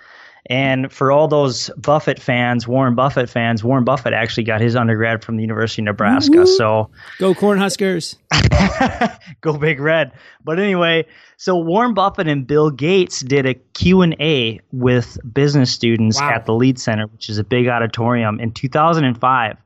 And 0.48 0.92
for 0.92 1.12
all 1.12 1.28
those 1.28 1.72
Buffett 1.76 2.22
fans, 2.22 2.68
Warren 2.68 2.94
Buffett 2.94 3.30
fans, 3.30 3.64
Warren 3.64 3.84
Buffett 3.84 4.14
actually 4.14 4.44
got 4.44 4.62
his 4.62 4.76
undergrad 4.76 5.24
from 5.24 5.38
the 5.38 5.42
University 5.42 5.82
of 5.82 5.86
Nebraska. 5.86 6.36
Mm-hmm. 6.36 6.56
So 6.58 6.92
go 7.18 7.34
Cornhuskers. 7.34 8.16
go 9.42 9.58
Big 9.58 9.80
Red. 9.80 10.12
But 10.44 10.60
anyway, 10.60 11.08
so 11.38 11.56
Warren 11.58 11.96
Buffett 11.96 12.28
and 12.28 12.46
Bill 12.46 12.70
Gates 12.70 13.22
did 13.22 13.48
a 13.48 13.56
Q&A 13.56 14.62
with 14.72 15.18
business 15.34 15.72
students 15.72 16.20
wow. 16.20 16.32
at 16.36 16.46
the 16.46 16.54
Lied 16.54 16.80
Center, 16.80 17.08
which 17.08 17.28
is 17.30 17.40
a 17.40 17.44
big 17.44 17.68
auditorium 17.68 18.40
in 18.40 18.52
2005. 18.52 19.58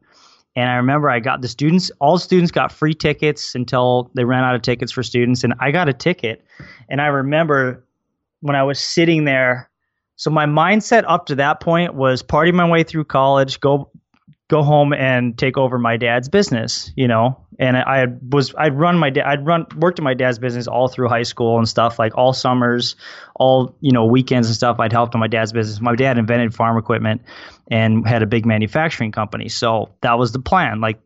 And 0.56 0.70
I 0.70 0.76
remember 0.76 1.10
I 1.10 1.20
got 1.20 1.42
the 1.42 1.48
students, 1.48 1.92
all 2.00 2.18
students 2.18 2.52
got 2.52 2.72
free 2.72 2.94
tickets 2.94 3.54
until 3.54 4.12
they 4.14 4.24
ran 4.24 4.44
out 4.44 4.56
of 4.56 4.62
tickets 4.62 4.94
for 4.94 5.04
students. 5.04 5.44
And 5.44 5.54
I 5.60 5.72
got 5.72 5.90
a 5.90 5.94
ticket. 5.94 6.44
And 6.90 7.02
I 7.02 7.08
remember 7.08 7.86
when 8.42 8.56
I 8.56 8.64
was 8.64 8.80
sitting 8.80 9.26
there, 9.26 9.69
so 10.20 10.30
my 10.30 10.46
mindset 10.46 11.06
up 11.08 11.28
to 11.28 11.36
that 11.36 11.62
point 11.62 11.96
was 11.96 12.24
party 12.24 12.52
my 12.52 12.70
way 12.70 12.84
through 12.84 13.06
college, 13.06 13.62
go 13.62 13.90
go 14.50 14.64
home 14.64 14.92
and 14.92 15.38
take 15.38 15.58
over 15.58 15.80
my 15.80 15.96
dad's 15.96 16.28
business, 16.28 16.92
you 16.98 17.08
know. 17.08 17.46
And 17.58 17.78
I 17.78 18.08
was 18.30 18.54
I'd 18.58 18.78
run 18.78 18.98
my 18.98 19.12
dad 19.12 19.26
I'd 19.26 19.46
run 19.46 19.66
worked 19.78 19.98
in 19.98 20.04
my 20.04 20.14
dad's 20.14 20.38
business 20.38 20.68
all 20.68 20.90
through 20.90 21.08
high 21.08 21.24
school 21.24 21.58
and 21.58 21.70
stuff 21.70 21.98
like 22.00 22.18
all 22.18 22.34
summers, 22.34 22.98
all 23.36 23.78
you 23.80 23.94
know 23.94 24.08
weekends 24.08 24.50
and 24.50 24.56
stuff. 24.58 24.78
I'd 24.82 24.92
helped 24.92 25.16
in 25.16 25.22
my 25.22 25.30
dad's 25.30 25.54
business. 25.54 25.80
My 25.80 25.96
dad 25.96 26.18
invented 26.18 26.54
farm 26.54 26.78
equipment 26.78 27.22
and 27.72 28.06
had 28.06 28.22
a 28.22 28.28
big 28.28 28.46
manufacturing 28.46 29.14
company, 29.14 29.48
so 29.48 29.96
that 30.02 30.20
was 30.20 30.34
the 30.34 30.40
plan. 30.40 30.82
Like 30.82 31.00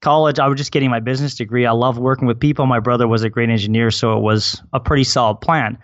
college, 0.00 0.38
I 0.38 0.46
was 0.46 0.58
just 0.58 0.70
getting 0.70 0.90
my 0.90 1.00
business 1.00 1.34
degree. 1.34 1.66
I 1.66 1.72
love 1.72 1.98
working 1.98 2.28
with 2.28 2.38
people. 2.38 2.66
My 2.66 2.78
brother 2.78 3.08
was 3.08 3.24
a 3.24 3.30
great 3.30 3.50
engineer, 3.50 3.90
so 3.90 4.16
it 4.16 4.22
was 4.22 4.62
a 4.72 4.78
pretty 4.78 5.04
solid 5.04 5.40
plan. 5.40 5.78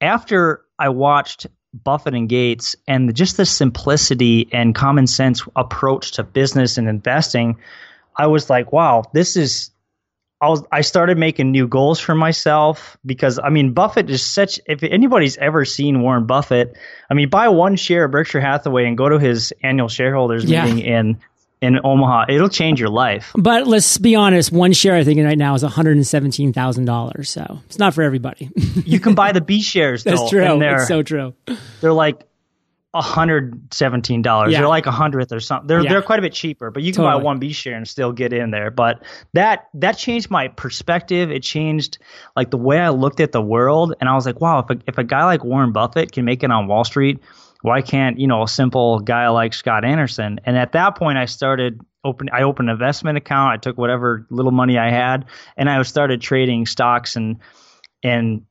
after 0.00 0.62
I 0.78 0.88
watched 0.88 1.46
Buffett 1.82 2.14
and 2.14 2.28
Gates 2.28 2.76
and 2.86 3.14
just 3.14 3.36
the 3.36 3.44
simplicity 3.44 4.48
and 4.52 4.74
common 4.74 5.06
sense 5.06 5.42
approach 5.56 6.12
to 6.12 6.22
business 6.22 6.78
and 6.78 6.88
investing, 6.88 7.58
I 8.16 8.28
was 8.28 8.48
like, 8.48 8.72
wow, 8.72 9.02
this 9.12 9.36
is 9.36 9.72
I 10.40 10.48
was 10.48 10.62
I 10.70 10.82
started 10.82 11.18
making 11.18 11.50
new 11.50 11.66
goals 11.66 11.98
for 11.98 12.14
myself 12.14 12.96
because 13.04 13.40
I 13.42 13.48
mean 13.48 13.72
Buffett 13.72 14.10
is 14.10 14.22
such 14.22 14.60
if 14.66 14.82
anybody's 14.82 15.36
ever 15.38 15.64
seen 15.64 16.02
Warren 16.02 16.26
Buffett, 16.26 16.76
I 17.10 17.14
mean 17.14 17.28
buy 17.28 17.48
one 17.48 17.76
share 17.76 18.04
of 18.04 18.10
Berkshire 18.10 18.40
Hathaway 18.40 18.86
and 18.86 18.96
go 18.96 19.08
to 19.08 19.18
his 19.18 19.52
annual 19.62 19.88
shareholders 19.88 20.44
yeah. 20.44 20.64
meeting 20.64 20.80
in 20.80 21.20
in 21.64 21.80
Omaha, 21.82 22.26
it'll 22.28 22.48
change 22.48 22.78
your 22.78 22.90
life. 22.90 23.32
But 23.34 23.66
let's 23.66 23.98
be 23.98 24.14
honest, 24.14 24.52
one 24.52 24.72
share 24.72 24.94
I 24.94 25.04
think 25.04 25.22
right 25.24 25.38
now 25.38 25.54
is 25.54 25.62
one 25.62 25.72
hundred 25.72 25.96
and 25.96 26.06
seventeen 26.06 26.52
thousand 26.52 26.84
dollars, 26.84 27.30
so 27.30 27.60
it's 27.66 27.78
not 27.78 27.94
for 27.94 28.02
everybody. 28.02 28.50
you 28.84 29.00
can 29.00 29.14
buy 29.14 29.32
the 29.32 29.40
B 29.40 29.62
shares. 29.62 30.04
That's 30.04 30.28
true. 30.30 30.62
It's 30.62 30.88
so 30.88 31.02
true. 31.02 31.34
They're 31.80 31.92
like 31.92 32.24
hundred 33.02 33.74
seventeen 33.74 34.22
dollars. 34.22 34.52
Yeah. 34.52 34.58
They're 34.58 34.68
like 34.68 34.86
a 34.86 34.92
hundredth 34.92 35.32
or 35.32 35.40
something. 35.40 35.66
They're 35.66 35.82
yeah. 35.82 35.90
they're 35.90 36.02
quite 36.02 36.18
a 36.18 36.22
bit 36.22 36.32
cheaper, 36.32 36.70
but 36.70 36.82
you 36.82 36.92
can 36.92 37.02
totally. 37.02 37.20
buy 37.20 37.24
one 37.24 37.38
B 37.38 37.52
share 37.52 37.76
and 37.76 37.88
still 37.88 38.12
get 38.12 38.32
in 38.32 38.50
there. 38.50 38.70
But 38.70 39.02
that 39.32 39.68
that 39.74 39.92
changed 39.98 40.30
my 40.30 40.48
perspective. 40.48 41.30
It 41.30 41.42
changed 41.42 41.98
like 42.36 42.50
the 42.50 42.58
way 42.58 42.78
I 42.78 42.90
looked 42.90 43.20
at 43.20 43.32
the 43.32 43.42
world, 43.42 43.94
and 44.00 44.08
I 44.08 44.14
was 44.14 44.26
like, 44.26 44.40
wow, 44.40 44.60
if 44.60 44.70
a, 44.70 44.80
if 44.86 44.98
a 44.98 45.04
guy 45.04 45.24
like 45.24 45.44
Warren 45.44 45.72
Buffett 45.72 46.12
can 46.12 46.24
make 46.24 46.44
it 46.44 46.50
on 46.50 46.68
Wall 46.68 46.84
Street, 46.84 47.20
why 47.64 47.80
can't 47.80 48.18
you 48.18 48.26
know 48.26 48.42
a 48.42 48.46
simple 48.46 49.00
guy 49.00 49.30
like 49.30 49.54
Scott 49.54 49.86
Anderson? 49.86 50.38
And 50.44 50.58
at 50.58 50.72
that 50.72 50.98
point, 50.98 51.16
I 51.16 51.24
started 51.24 51.80
open. 52.04 52.28
I 52.30 52.42
opened 52.42 52.68
an 52.68 52.74
investment 52.74 53.16
account. 53.16 53.54
I 53.54 53.56
took 53.56 53.78
whatever 53.78 54.26
little 54.28 54.52
money 54.52 54.76
I 54.76 54.90
had, 54.90 55.24
and 55.56 55.70
I 55.70 55.80
started 55.80 56.20
trading 56.20 56.66
stocks 56.66 57.16
and 57.16 57.38
and 58.02 58.42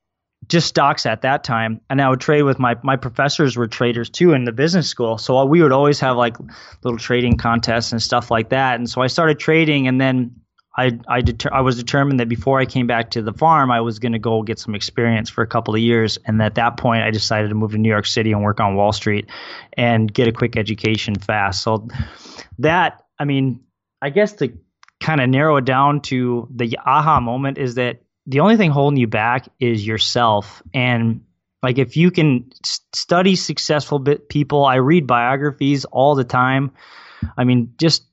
just 0.48 0.68
stocks 0.68 1.06
at 1.06 1.22
that 1.22 1.42
time 1.46 1.80
and 1.90 2.02
i 2.02 2.10
would 2.10 2.20
trade 2.20 2.42
with 2.42 2.60
my 2.60 2.76
my 2.84 2.98
professors 2.98 3.56
were 3.56 3.66
traders 3.66 4.10
too 4.10 4.34
in 4.34 4.44
the 4.44 4.52
business 4.52 4.90
school 4.90 5.18
so 5.18 5.46
we 5.46 5.62
would 5.62 5.72
always 5.72 6.02
have 6.02 6.18
like 6.18 6.36
little 6.84 7.00
trading 7.00 7.38
contests 7.38 7.94
and 7.94 8.02
stuff 8.02 8.30
like 8.30 8.50
that 8.50 8.76
and 8.76 8.90
so 8.90 9.02
i 9.02 9.08
started 9.08 9.40
trading 9.40 9.88
and 9.88 10.02
then 10.02 10.36
i 10.78 10.98
i 11.08 11.22
deter- 11.22 11.54
i 11.54 11.62
was 11.62 11.78
determined 11.78 12.20
that 12.20 12.30
before 12.30 12.60
i 12.60 12.66
came 12.66 12.88
back 12.88 13.12
to 13.12 13.22
the 13.22 13.34
farm 13.34 13.72
i 13.72 13.82
was 13.82 14.00
going 14.00 14.12
to 14.12 14.20
go 14.20 14.42
get 14.42 14.60
some 14.60 14.76
experience 14.76 15.30
for 15.30 15.42
a 15.42 15.48
couple 15.48 15.74
of 15.74 15.80
years 15.80 16.18
and 16.26 16.42
at 16.42 16.56
that 16.56 16.78
point 16.78 17.04
i 17.04 17.12
decided 17.12 17.50
to 17.50 17.56
move 17.56 17.72
to 17.72 17.78
new 17.78 17.90
york 17.90 18.06
city 18.06 18.32
and 18.32 18.44
work 18.44 18.60
on 18.60 18.76
wall 18.76 18.92
street 18.92 19.28
and 19.74 20.14
get 20.14 20.28
a 20.28 20.32
quick 20.32 20.58
education 20.58 21.16
fast 21.16 21.62
so 21.64 21.88
that 22.60 23.04
i 23.20 23.26
mean 23.26 23.60
i 24.02 24.10
guess 24.10 24.34
to 24.34 24.52
kind 25.00 25.20
of 25.20 25.30
narrow 25.30 25.58
it 25.58 25.66
down 25.66 26.00
to 26.00 26.48
the 26.56 26.78
aha 26.86 27.20
moment 27.20 27.58
is 27.58 27.76
that 27.76 28.02
the 28.26 28.40
only 28.40 28.58
thing 28.58 28.72
holding 28.72 28.98
you 28.98 29.08
back 29.08 29.50
is 29.60 29.86
yourself. 29.86 30.64
And 30.74 31.26
like 31.62 31.78
if 31.78 31.98
you 31.98 32.12
can 32.12 32.50
study 32.64 33.36
successful 33.36 34.00
people, 34.00 34.66
I 34.66 34.76
read 34.76 35.08
biographies 35.08 35.86
all 35.86 36.16
the 36.16 36.24
time. 36.24 36.72
I 37.38 37.44
mean, 37.44 37.74
just 37.78 38.04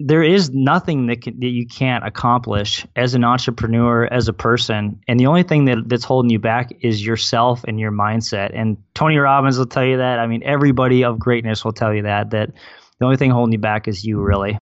there 0.00 0.22
is 0.22 0.50
nothing 0.50 1.06
that, 1.06 1.22
can, 1.22 1.38
that 1.40 1.46
you 1.46 1.66
can't 1.66 2.04
accomplish 2.04 2.86
as 2.96 3.14
an 3.14 3.22
entrepreneur, 3.22 4.06
as 4.06 4.26
a 4.26 4.32
person, 4.32 5.00
and 5.06 5.20
the 5.20 5.26
only 5.26 5.44
thing 5.44 5.66
that, 5.66 5.88
that's 5.88 6.04
holding 6.04 6.30
you 6.30 6.38
back 6.38 6.72
is 6.80 7.04
yourself 7.04 7.64
and 7.64 7.78
your 7.78 7.92
mindset. 7.92 8.50
And 8.54 8.76
Tony 8.94 9.18
Robbins 9.18 9.56
will 9.56 9.66
tell 9.66 9.84
you 9.84 9.98
that. 9.98 10.18
I 10.18 10.26
mean, 10.26 10.42
everybody 10.44 11.04
of 11.04 11.18
greatness 11.18 11.64
will 11.64 11.72
tell 11.72 11.94
you 11.94 12.02
that. 12.02 12.30
That 12.30 12.50
the 12.98 13.04
only 13.04 13.16
thing 13.16 13.30
holding 13.30 13.52
you 13.52 13.58
back 13.58 13.86
is 13.86 14.04
you, 14.04 14.20
really. 14.20 14.58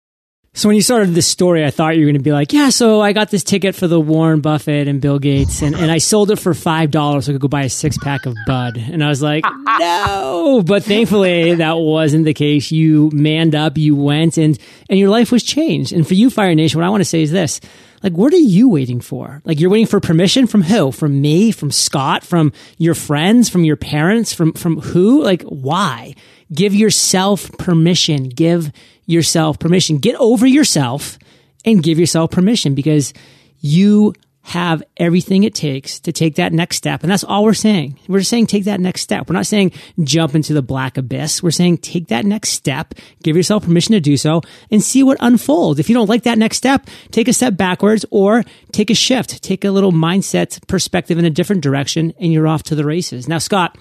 So 0.54 0.68
when 0.68 0.76
you 0.76 0.82
started 0.82 1.10
this 1.10 1.28
story, 1.28 1.64
I 1.64 1.70
thought 1.70 1.96
you 1.96 2.02
were 2.02 2.08
going 2.12 2.18
to 2.18 2.24
be 2.24 2.32
like, 2.32 2.52
yeah, 2.54 2.70
so 2.70 3.00
I 3.02 3.14
got 3.14 3.30
this 3.30 3.44
ticket 3.44 3.76
for 3.76 3.88
the 3.88 4.00
Warren 4.00 4.42
Buffett 4.42 4.88
and 4.88 5.00
Bill 5.00 5.20
Gates 5.20 5.62
and, 5.62 5.76
and 5.76 5.92
I 5.92 6.00
sold 6.00 6.32
it 6.32 6.38
for 6.38 6.54
$5 6.54 7.24
so 7.24 7.32
I 7.32 7.34
could 7.34 7.42
go 7.42 7.48
buy 7.48 7.64
a 7.64 7.70
six 7.70 7.98
pack 8.00 8.26
of 8.26 8.36
Bud. 8.48 8.76
And 8.78 9.04
I 9.04 9.10
was 9.10 9.22
like, 9.22 9.46
no, 9.80 10.64
but 10.66 10.84
thankfully 10.84 11.56
that 11.56 11.74
wasn't 11.74 12.26
the 12.26 12.34
case. 12.34 12.72
You 12.72 13.12
manned 13.14 13.54
up, 13.54 13.78
you 13.78 13.96
went 13.96 14.38
and, 14.38 14.58
and 14.90 14.98
your 15.00 15.10
life 15.10 15.32
was 15.32 15.44
changed. 15.44 15.94
And 15.94 16.06
for 16.08 16.16
you, 16.16 16.30
Fire 16.32 16.56
Nation, 16.56 16.80
what 16.80 16.86
I 16.88 16.90
want 16.90 17.02
to 17.02 17.06
say 17.06 17.22
is 17.22 17.32
this. 17.32 17.62
Like, 18.02 18.14
what 18.14 18.34
are 18.34 18.38
you 18.38 18.70
waiting 18.70 19.02
for? 19.02 19.42
Like, 19.46 19.60
you're 19.60 19.70
waiting 19.70 19.88
for 19.88 20.00
permission 20.00 20.48
from 20.48 20.64
who? 20.64 20.92
From 20.92 21.22
me? 21.22 21.52
From 21.52 21.72
Scott? 21.72 22.24
From 22.24 22.54
your 22.78 22.96
friends? 22.96 23.50
From 23.50 23.64
your 23.64 23.76
parents? 23.76 24.34
From, 24.34 24.54
from 24.54 24.80
who? 24.80 25.24
Like, 25.24 25.44
why? 25.44 26.16
Give 26.54 26.74
yourself 26.74 27.52
permission. 27.58 28.30
Give 28.30 28.72
yourself 29.06 29.60
permission. 29.60 29.98
Get 29.98 30.16
over 30.16 30.48
yourself 30.48 31.20
and 31.66 31.84
give 31.84 32.00
yourself 32.00 32.32
permission 32.32 32.74
because 32.76 33.14
you 33.60 34.14
have 34.50 34.82
everything 34.98 35.44
it 35.44 35.54
takes 35.54 36.00
to 36.00 36.12
take 36.12 36.36
that 36.36 36.52
next 36.52 36.78
step. 36.78 37.04
And 37.04 37.12
that's 37.12 37.24
all 37.24 37.44
we're 37.44 37.54
saying. 37.54 38.00
We're 38.08 38.24
saying 38.24 38.48
take 38.48 38.64
that 38.64 38.80
next 38.80 39.02
step. 39.02 39.30
We're 39.30 39.36
not 39.36 39.46
saying 39.46 39.74
jump 40.04 40.34
into 40.34 40.54
the 40.54 40.64
black 40.64 40.98
abyss. 40.98 41.44
We're 41.44 41.52
saying 41.52 41.78
take 41.78 42.08
that 42.08 42.26
next 42.26 42.50
step, 42.50 42.96
give 43.22 43.38
yourself 43.38 43.66
permission 43.66 43.94
to 43.94 44.00
do 44.00 44.18
so 44.18 44.42
and 44.72 44.82
see 44.82 45.04
what 45.04 45.18
unfolds. 45.20 45.80
If 45.80 45.88
you 45.88 45.94
don't 45.94 46.10
like 46.10 46.24
that 46.24 46.40
next 46.40 46.58
step, 46.58 46.88
take 47.12 47.28
a 47.28 47.34
step 47.34 47.58
backwards 47.58 48.06
or 48.10 48.44
take 48.72 48.90
a 48.90 48.96
shift, 48.96 49.44
take 49.44 49.64
a 49.64 49.72
little 49.72 49.92
mindset 49.92 50.66
perspective 50.68 51.20
in 51.20 51.26
a 51.26 51.30
different 51.30 51.62
direction 51.62 52.12
and 52.20 52.34
you're 52.34 52.48
off 52.48 52.64
to 52.64 52.76
the 52.76 52.86
races. 52.86 53.28
Now, 53.28 53.38
Scott, 53.38 53.78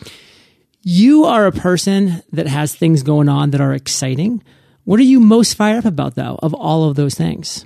you 0.83 1.25
are 1.25 1.47
a 1.47 1.53
person 1.53 2.23
that 2.33 2.47
has 2.47 2.75
things 2.75 3.03
going 3.03 3.31
on 3.31 3.53
that 3.53 3.63
are 3.63 3.73
exciting. 3.73 4.43
What 4.85 5.01
are 5.01 5.05
you 5.05 5.19
most 5.19 5.55
fired 5.55 5.79
up 5.79 5.85
about, 5.87 6.15
though, 6.15 6.39
of 6.43 6.53
all 6.53 6.89
of 6.89 6.97
those 6.97 7.15
things? 7.15 7.65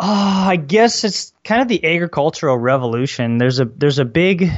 Oh, 0.00 0.44
I 0.48 0.56
guess 0.56 1.02
it's 1.04 1.32
kind 1.42 1.60
of 1.60 1.68
the 1.68 1.84
agricultural 1.84 2.56
revolution. 2.56 3.38
There's 3.38 3.58
a 3.58 3.64
there's 3.64 3.98
a 3.98 4.04
big 4.04 4.48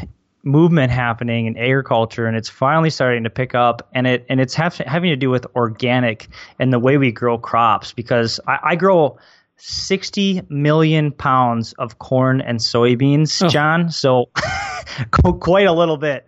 movement 0.42 0.92
happening 0.92 1.46
in 1.46 1.56
agriculture, 1.56 2.26
and 2.26 2.36
it's 2.36 2.48
finally 2.48 2.90
starting 2.90 3.24
to 3.24 3.30
pick 3.30 3.54
up. 3.54 3.88
And 3.94 4.06
it 4.06 4.26
and 4.28 4.40
it's 4.40 4.54
have, 4.54 4.76
having 4.76 5.10
to 5.10 5.16
do 5.16 5.30
with 5.30 5.46
organic 5.56 6.28
and 6.58 6.72
the 6.72 6.78
way 6.78 6.98
we 6.98 7.10
grow 7.12 7.38
crops. 7.38 7.92
Because 7.92 8.38
I, 8.46 8.58
I 8.62 8.76
grow 8.76 9.18
60 9.56 10.42
million 10.48 11.12
pounds 11.12 11.72
of 11.74 11.98
corn 11.98 12.40
and 12.40 12.58
soybeans, 12.58 13.42
oh. 13.42 13.48
John. 13.48 13.90
So 13.90 14.30
quite 15.10 15.66
a 15.66 15.72
little 15.72 15.96
bit. 15.96 16.26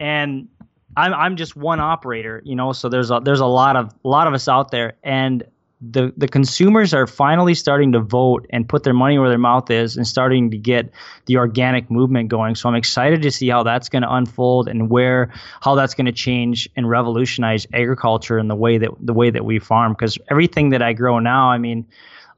And 0.00 0.48
I'm 0.96 1.12
I'm 1.12 1.36
just 1.36 1.56
one 1.56 1.80
operator, 1.80 2.40
you 2.44 2.56
know. 2.56 2.72
So 2.72 2.88
there's 2.88 3.10
a 3.10 3.20
there's 3.22 3.40
a 3.40 3.46
lot 3.46 3.76
of 3.76 3.92
a 4.04 4.08
lot 4.08 4.26
of 4.26 4.34
us 4.34 4.48
out 4.48 4.70
there, 4.70 4.94
and 5.02 5.44
the 5.80 6.12
the 6.16 6.28
consumers 6.28 6.94
are 6.94 7.06
finally 7.06 7.54
starting 7.54 7.92
to 7.92 8.00
vote 8.00 8.46
and 8.50 8.68
put 8.68 8.84
their 8.84 8.94
money 8.94 9.18
where 9.18 9.28
their 9.28 9.38
mouth 9.38 9.70
is, 9.70 9.96
and 9.96 10.06
starting 10.06 10.50
to 10.50 10.56
get 10.56 10.90
the 11.26 11.36
organic 11.36 11.90
movement 11.90 12.28
going. 12.28 12.54
So 12.54 12.68
I'm 12.68 12.74
excited 12.74 13.22
to 13.22 13.30
see 13.30 13.48
how 13.48 13.62
that's 13.62 13.88
going 13.88 14.02
to 14.02 14.12
unfold 14.12 14.68
and 14.68 14.88
where 14.88 15.32
how 15.60 15.74
that's 15.74 15.94
going 15.94 16.06
to 16.06 16.12
change 16.12 16.68
and 16.76 16.88
revolutionize 16.88 17.66
agriculture 17.72 18.38
and 18.38 18.48
the 18.48 18.54
way 18.54 18.78
that 18.78 18.90
the 19.00 19.12
way 19.12 19.30
that 19.30 19.44
we 19.44 19.58
farm. 19.58 19.92
Because 19.92 20.18
everything 20.30 20.70
that 20.70 20.82
I 20.82 20.92
grow 20.92 21.18
now, 21.18 21.50
I 21.50 21.58
mean, 21.58 21.86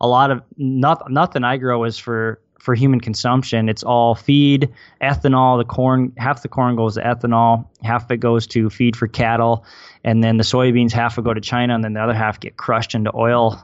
a 0.01 0.09
lot 0.09 0.31
of 0.31 0.43
not, 0.57 1.11
nothing 1.11 1.45
I 1.45 1.57
grow 1.57 1.85
is 1.85 1.99
for 1.99 2.41
for 2.59 2.75
human 2.75 3.01
consumption. 3.01 3.69
It's 3.69 3.83
all 3.83 4.15
feed, 4.15 4.73
ethanol. 5.01 5.59
The 5.59 5.65
corn, 5.65 6.13
half 6.17 6.43
the 6.43 6.49
corn 6.49 6.77
goes 6.77 6.95
to 6.95 7.03
ethanol, 7.03 7.67
half 7.83 8.05
of 8.05 8.11
it 8.11 8.19
goes 8.19 8.47
to 8.49 8.71
feed 8.71 8.97
for 8.97 9.07
cattle, 9.07 9.65
and 10.05 10.23
then 10.23 10.37
the 10.37 10.45
soybeans 10.45 10.93
half 10.93 11.17
will 11.17 11.25
go 11.25 11.35
to 11.35 11.41
China, 11.41 11.75
and 11.75 11.85
then 11.85 11.93
the 11.93 12.03
other 12.03 12.15
half 12.15 12.41
get 12.41 12.57
crushed 12.57 12.95
into 12.95 13.15
oil, 13.15 13.61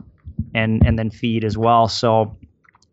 and 0.55 0.87
and 0.87 0.99
then 0.99 1.11
feed 1.11 1.45
as 1.45 1.57
well. 1.57 1.89
So. 1.89 2.37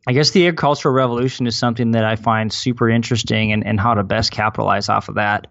I 0.07 0.13
guess 0.13 0.31
the 0.31 0.47
agricultural 0.47 0.95
revolution 0.95 1.45
is 1.45 1.55
something 1.55 1.91
that 1.91 2.03
I 2.03 2.15
find 2.15 2.51
super 2.51 2.89
interesting 2.89 3.51
and, 3.51 3.67
and 3.67 3.79
how 3.79 3.93
to 3.93 4.01
best 4.01 4.31
capitalize 4.31 4.89
off 4.89 5.07
of 5.07 5.15
that. 5.15 5.45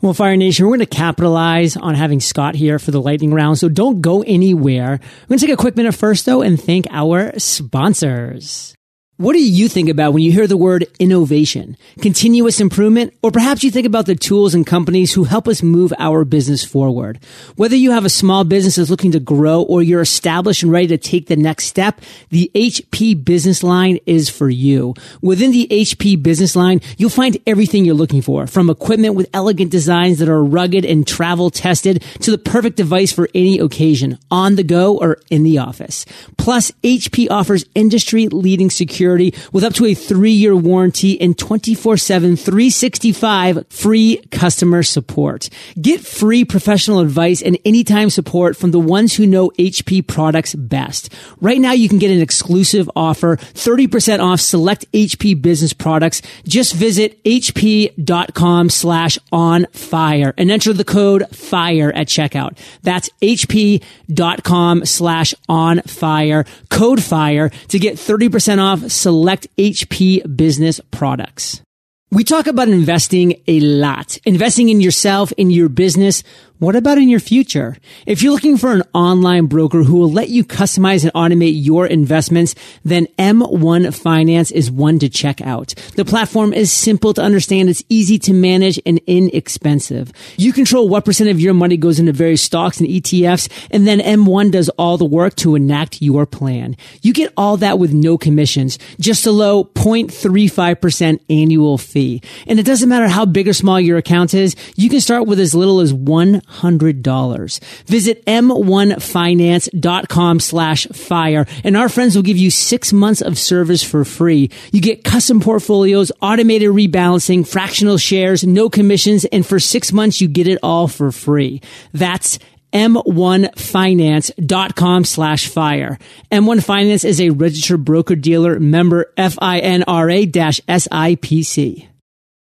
Well, 0.00 0.14
Fire 0.14 0.36
Nation, 0.36 0.64
we're 0.66 0.76
going 0.76 0.86
to 0.86 0.96
capitalize 0.96 1.76
on 1.76 1.96
having 1.96 2.20
Scott 2.20 2.54
here 2.54 2.78
for 2.78 2.92
the 2.92 3.00
lightning 3.00 3.34
round. 3.34 3.58
So 3.58 3.68
don't 3.68 4.00
go 4.00 4.22
anywhere. 4.22 5.00
We're 5.00 5.26
going 5.26 5.38
to 5.40 5.46
take 5.46 5.54
a 5.54 5.56
quick 5.56 5.76
minute 5.76 5.94
first, 5.96 6.26
though, 6.26 6.42
and 6.42 6.60
thank 6.62 6.86
our 6.90 7.36
sponsors. 7.40 8.77
What 9.20 9.32
do 9.32 9.42
you 9.42 9.68
think 9.68 9.88
about 9.88 10.12
when 10.12 10.22
you 10.22 10.30
hear 10.30 10.46
the 10.46 10.56
word 10.56 10.86
innovation, 11.00 11.76
continuous 12.00 12.60
improvement, 12.60 13.14
or 13.20 13.32
perhaps 13.32 13.64
you 13.64 13.70
think 13.72 13.84
about 13.84 14.06
the 14.06 14.14
tools 14.14 14.54
and 14.54 14.64
companies 14.64 15.12
who 15.12 15.24
help 15.24 15.48
us 15.48 15.60
move 15.60 15.92
our 15.98 16.24
business 16.24 16.64
forward? 16.64 17.18
Whether 17.56 17.74
you 17.74 17.90
have 17.90 18.04
a 18.04 18.10
small 18.10 18.44
business 18.44 18.76
that's 18.76 18.90
looking 18.90 19.10
to 19.10 19.18
grow 19.18 19.62
or 19.62 19.82
you're 19.82 20.02
established 20.02 20.62
and 20.62 20.70
ready 20.70 20.86
to 20.86 20.98
take 20.98 21.26
the 21.26 21.34
next 21.34 21.64
step, 21.64 22.00
the 22.28 22.48
HP 22.54 23.24
business 23.24 23.64
line 23.64 23.98
is 24.06 24.30
for 24.30 24.48
you. 24.48 24.94
Within 25.20 25.50
the 25.50 25.66
HP 25.68 26.22
business 26.22 26.54
line, 26.54 26.80
you'll 26.96 27.10
find 27.10 27.38
everything 27.44 27.84
you're 27.84 27.96
looking 27.96 28.22
for, 28.22 28.46
from 28.46 28.70
equipment 28.70 29.16
with 29.16 29.28
elegant 29.34 29.72
designs 29.72 30.20
that 30.20 30.28
are 30.28 30.44
rugged 30.44 30.84
and 30.84 31.04
travel 31.08 31.50
tested 31.50 32.04
to 32.20 32.30
the 32.30 32.38
perfect 32.38 32.76
device 32.76 33.10
for 33.10 33.28
any 33.34 33.58
occasion, 33.58 34.16
on 34.30 34.54
the 34.54 34.62
go 34.62 34.96
or 34.96 35.18
in 35.28 35.42
the 35.42 35.58
office. 35.58 36.06
Plus, 36.36 36.70
HP 36.84 37.28
offers 37.32 37.64
industry 37.74 38.28
leading 38.28 38.70
security 38.70 39.07
security 39.08 39.34
with 39.52 39.64
up 39.64 39.72
to 39.74 39.86
a 39.86 39.94
three 39.94 40.32
year 40.32 40.54
warranty 40.54 41.20
and 41.20 41.38
24 41.38 41.96
7, 41.96 42.36
365 42.36 43.66
free 43.68 44.18
customer 44.30 44.82
support. 44.82 45.48
Get 45.80 46.00
free 46.00 46.44
professional 46.44 47.00
advice 47.00 47.42
and 47.42 47.58
anytime 47.64 48.10
support 48.10 48.56
from 48.56 48.70
the 48.70 48.78
ones 48.78 49.14
who 49.16 49.26
know 49.26 49.50
HP 49.58 50.06
products 50.06 50.54
best. 50.54 51.12
Right 51.40 51.60
now 51.60 51.72
you 51.72 51.88
can 51.88 51.98
get 51.98 52.10
an 52.10 52.20
exclusive 52.20 52.90
offer, 52.94 53.36
30% 53.36 54.20
off 54.20 54.40
select 54.40 54.90
HP 54.92 55.40
business 55.40 55.72
products. 55.72 56.22
Just 56.44 56.74
visit 56.74 57.22
hp.com 57.24 58.70
slash 58.70 59.18
on 59.32 59.66
fire 59.72 60.34
and 60.36 60.50
enter 60.50 60.72
the 60.72 60.84
code 60.84 61.24
FIRE 61.34 61.92
at 61.94 62.08
checkout. 62.08 62.58
That's 62.82 63.08
hp.com 63.22 64.84
slash 64.84 65.34
on 65.48 65.80
fire, 65.82 66.44
code 66.70 67.02
FIRE 67.02 67.50
to 67.68 67.78
get 67.78 67.96
30% 67.96 68.58
off 68.58 68.90
select 68.98 69.46
HP 69.56 70.36
business 70.36 70.80
products. 70.90 71.62
We 72.10 72.24
talk 72.24 72.46
about 72.46 72.68
investing 72.68 73.42
a 73.46 73.60
lot, 73.60 74.16
investing 74.24 74.70
in 74.70 74.80
yourself, 74.80 75.30
in 75.32 75.50
your 75.50 75.68
business. 75.68 76.22
What 76.58 76.74
about 76.74 76.98
in 76.98 77.08
your 77.08 77.20
future? 77.20 77.76
If 78.04 78.20
you're 78.20 78.32
looking 78.32 78.56
for 78.56 78.72
an 78.72 78.82
online 78.92 79.46
broker 79.46 79.84
who 79.84 79.98
will 79.98 80.10
let 80.10 80.28
you 80.28 80.42
customize 80.42 81.04
and 81.04 81.12
automate 81.12 81.52
your 81.54 81.86
investments, 81.86 82.56
then 82.84 83.06
M1 83.16 83.94
Finance 83.94 84.50
is 84.50 84.68
one 84.68 84.98
to 84.98 85.08
check 85.08 85.40
out. 85.40 85.72
The 85.94 86.04
platform 86.04 86.52
is 86.52 86.72
simple 86.72 87.14
to 87.14 87.22
understand. 87.22 87.68
It's 87.68 87.84
easy 87.88 88.18
to 88.18 88.32
manage 88.32 88.80
and 88.84 88.98
inexpensive. 89.06 90.12
You 90.36 90.52
control 90.52 90.88
what 90.88 91.04
percent 91.04 91.30
of 91.30 91.38
your 91.38 91.54
money 91.54 91.76
goes 91.76 92.00
into 92.00 92.12
various 92.12 92.42
stocks 92.42 92.80
and 92.80 92.88
ETFs, 92.88 93.48
and 93.70 93.86
then 93.86 94.00
M1 94.00 94.50
does 94.50 94.68
all 94.70 94.98
the 94.98 95.04
work 95.04 95.36
to 95.36 95.54
enact 95.54 96.02
your 96.02 96.26
plan. 96.26 96.76
You 97.02 97.12
get 97.12 97.32
all 97.36 97.56
that 97.58 97.78
with 97.78 97.92
no 97.92 98.18
commissions, 98.18 98.80
just 98.98 99.24
a 99.26 99.30
low 99.30 99.62
0.35% 99.62 101.20
annual 101.30 101.78
fee. 101.78 102.20
And 102.48 102.58
it 102.58 102.66
doesn't 102.66 102.88
matter 102.88 103.06
how 103.06 103.26
big 103.26 103.46
or 103.46 103.52
small 103.52 103.78
your 103.78 103.98
account 103.98 104.34
is, 104.34 104.56
you 104.74 104.90
can 104.90 105.00
start 105.00 105.28
with 105.28 105.38
as 105.38 105.54
little 105.54 105.78
as 105.78 105.94
one 105.94 106.42
$100. 106.50 107.60
Visit 107.86 108.24
m1finance.com 108.26 110.40
slash 110.40 110.86
fire 110.88 111.46
and 111.64 111.76
our 111.76 111.88
friends 111.88 112.16
will 112.16 112.22
give 112.22 112.36
you 112.36 112.50
six 112.50 112.92
months 112.92 113.20
of 113.20 113.36
service 113.38 113.82
for 113.82 114.04
free. 114.04 114.50
You 114.72 114.80
get 114.80 115.02
custom 115.04 115.40
portfolios, 115.40 116.12
automated 116.20 116.70
rebalancing, 116.70 117.46
fractional 117.46 117.98
shares, 117.98 118.42
no 118.44 118.70
commissions, 118.70 119.24
and 119.26 119.46
for 119.46 119.58
six 119.58 119.92
months 119.92 120.20
you 120.20 120.28
get 120.28 120.46
it 120.48 120.58
all 120.62 120.88
for 120.88 121.12
free. 121.12 121.60
That's 121.92 122.38
m1finance.com 122.72 125.04
slash 125.04 125.48
fire. 125.48 125.98
M1 126.30 126.62
Finance 126.62 127.04
is 127.04 127.20
a 127.20 127.30
registered 127.30 127.84
broker 127.84 128.14
dealer 128.14 128.60
member 128.60 129.12
FINRA 129.16 130.30
SIPC. 130.68 131.88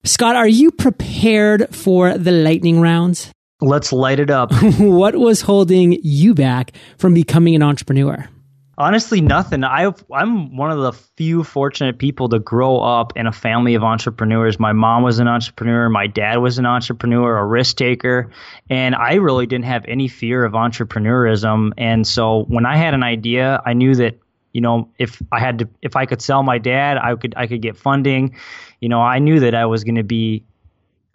Scott, 0.03 0.35
are 0.35 0.47
you 0.47 0.71
prepared 0.71 1.75
for 1.75 2.17
the 2.17 2.31
lightning 2.31 2.79
rounds? 2.79 3.31
Let's 3.61 3.93
light 3.93 4.19
it 4.19 4.29
up. 4.29 4.51
what 4.79 5.15
was 5.15 5.41
holding 5.41 5.97
you 6.03 6.33
back 6.33 6.73
from 6.97 7.13
becoming 7.13 7.55
an 7.55 7.63
entrepreneur? 7.63 8.27
Honestly, 8.77 9.21
nothing. 9.21 9.63
I 9.63 9.93
I'm 10.11 10.57
one 10.57 10.69
of 10.69 10.79
the 10.79 10.91
few 10.91 11.45
fortunate 11.45 11.97
people 11.97 12.27
to 12.29 12.39
grow 12.39 12.79
up 12.79 13.13
in 13.15 13.25
a 13.25 13.31
family 13.31 13.75
of 13.75 13.83
entrepreneurs. 13.83 14.59
My 14.59 14.73
mom 14.73 15.01
was 15.01 15.19
an 15.19 15.29
entrepreneur, 15.29 15.87
my 15.87 16.07
dad 16.07 16.39
was 16.39 16.57
an 16.57 16.65
entrepreneur, 16.65 17.37
a 17.37 17.45
risk 17.45 17.77
taker, 17.77 18.31
and 18.69 18.93
I 18.93 19.13
really 19.13 19.45
didn't 19.45 19.65
have 19.65 19.85
any 19.87 20.09
fear 20.09 20.43
of 20.43 20.51
entrepreneurism. 20.53 21.71
And 21.77 22.05
so 22.05 22.43
when 22.49 22.65
I 22.65 22.75
had 22.75 22.93
an 22.93 23.03
idea, 23.03 23.61
I 23.65 23.71
knew 23.71 23.95
that 23.95 24.19
you 24.51 24.59
know 24.59 24.89
if 24.99 25.21
I 25.31 25.39
had 25.39 25.59
to 25.59 25.69
if 25.81 25.95
I 25.95 26.05
could 26.05 26.21
sell 26.21 26.43
my 26.43 26.57
dad, 26.57 26.97
I 26.97 27.15
could 27.15 27.33
I 27.37 27.47
could 27.47 27.61
get 27.61 27.77
funding. 27.77 28.35
You 28.81 28.89
know, 28.89 28.99
I 28.99 29.19
knew 29.19 29.39
that 29.39 29.55
I 29.55 29.67
was 29.67 29.85
going 29.85 29.95
to 29.95 30.03
be 30.03 30.43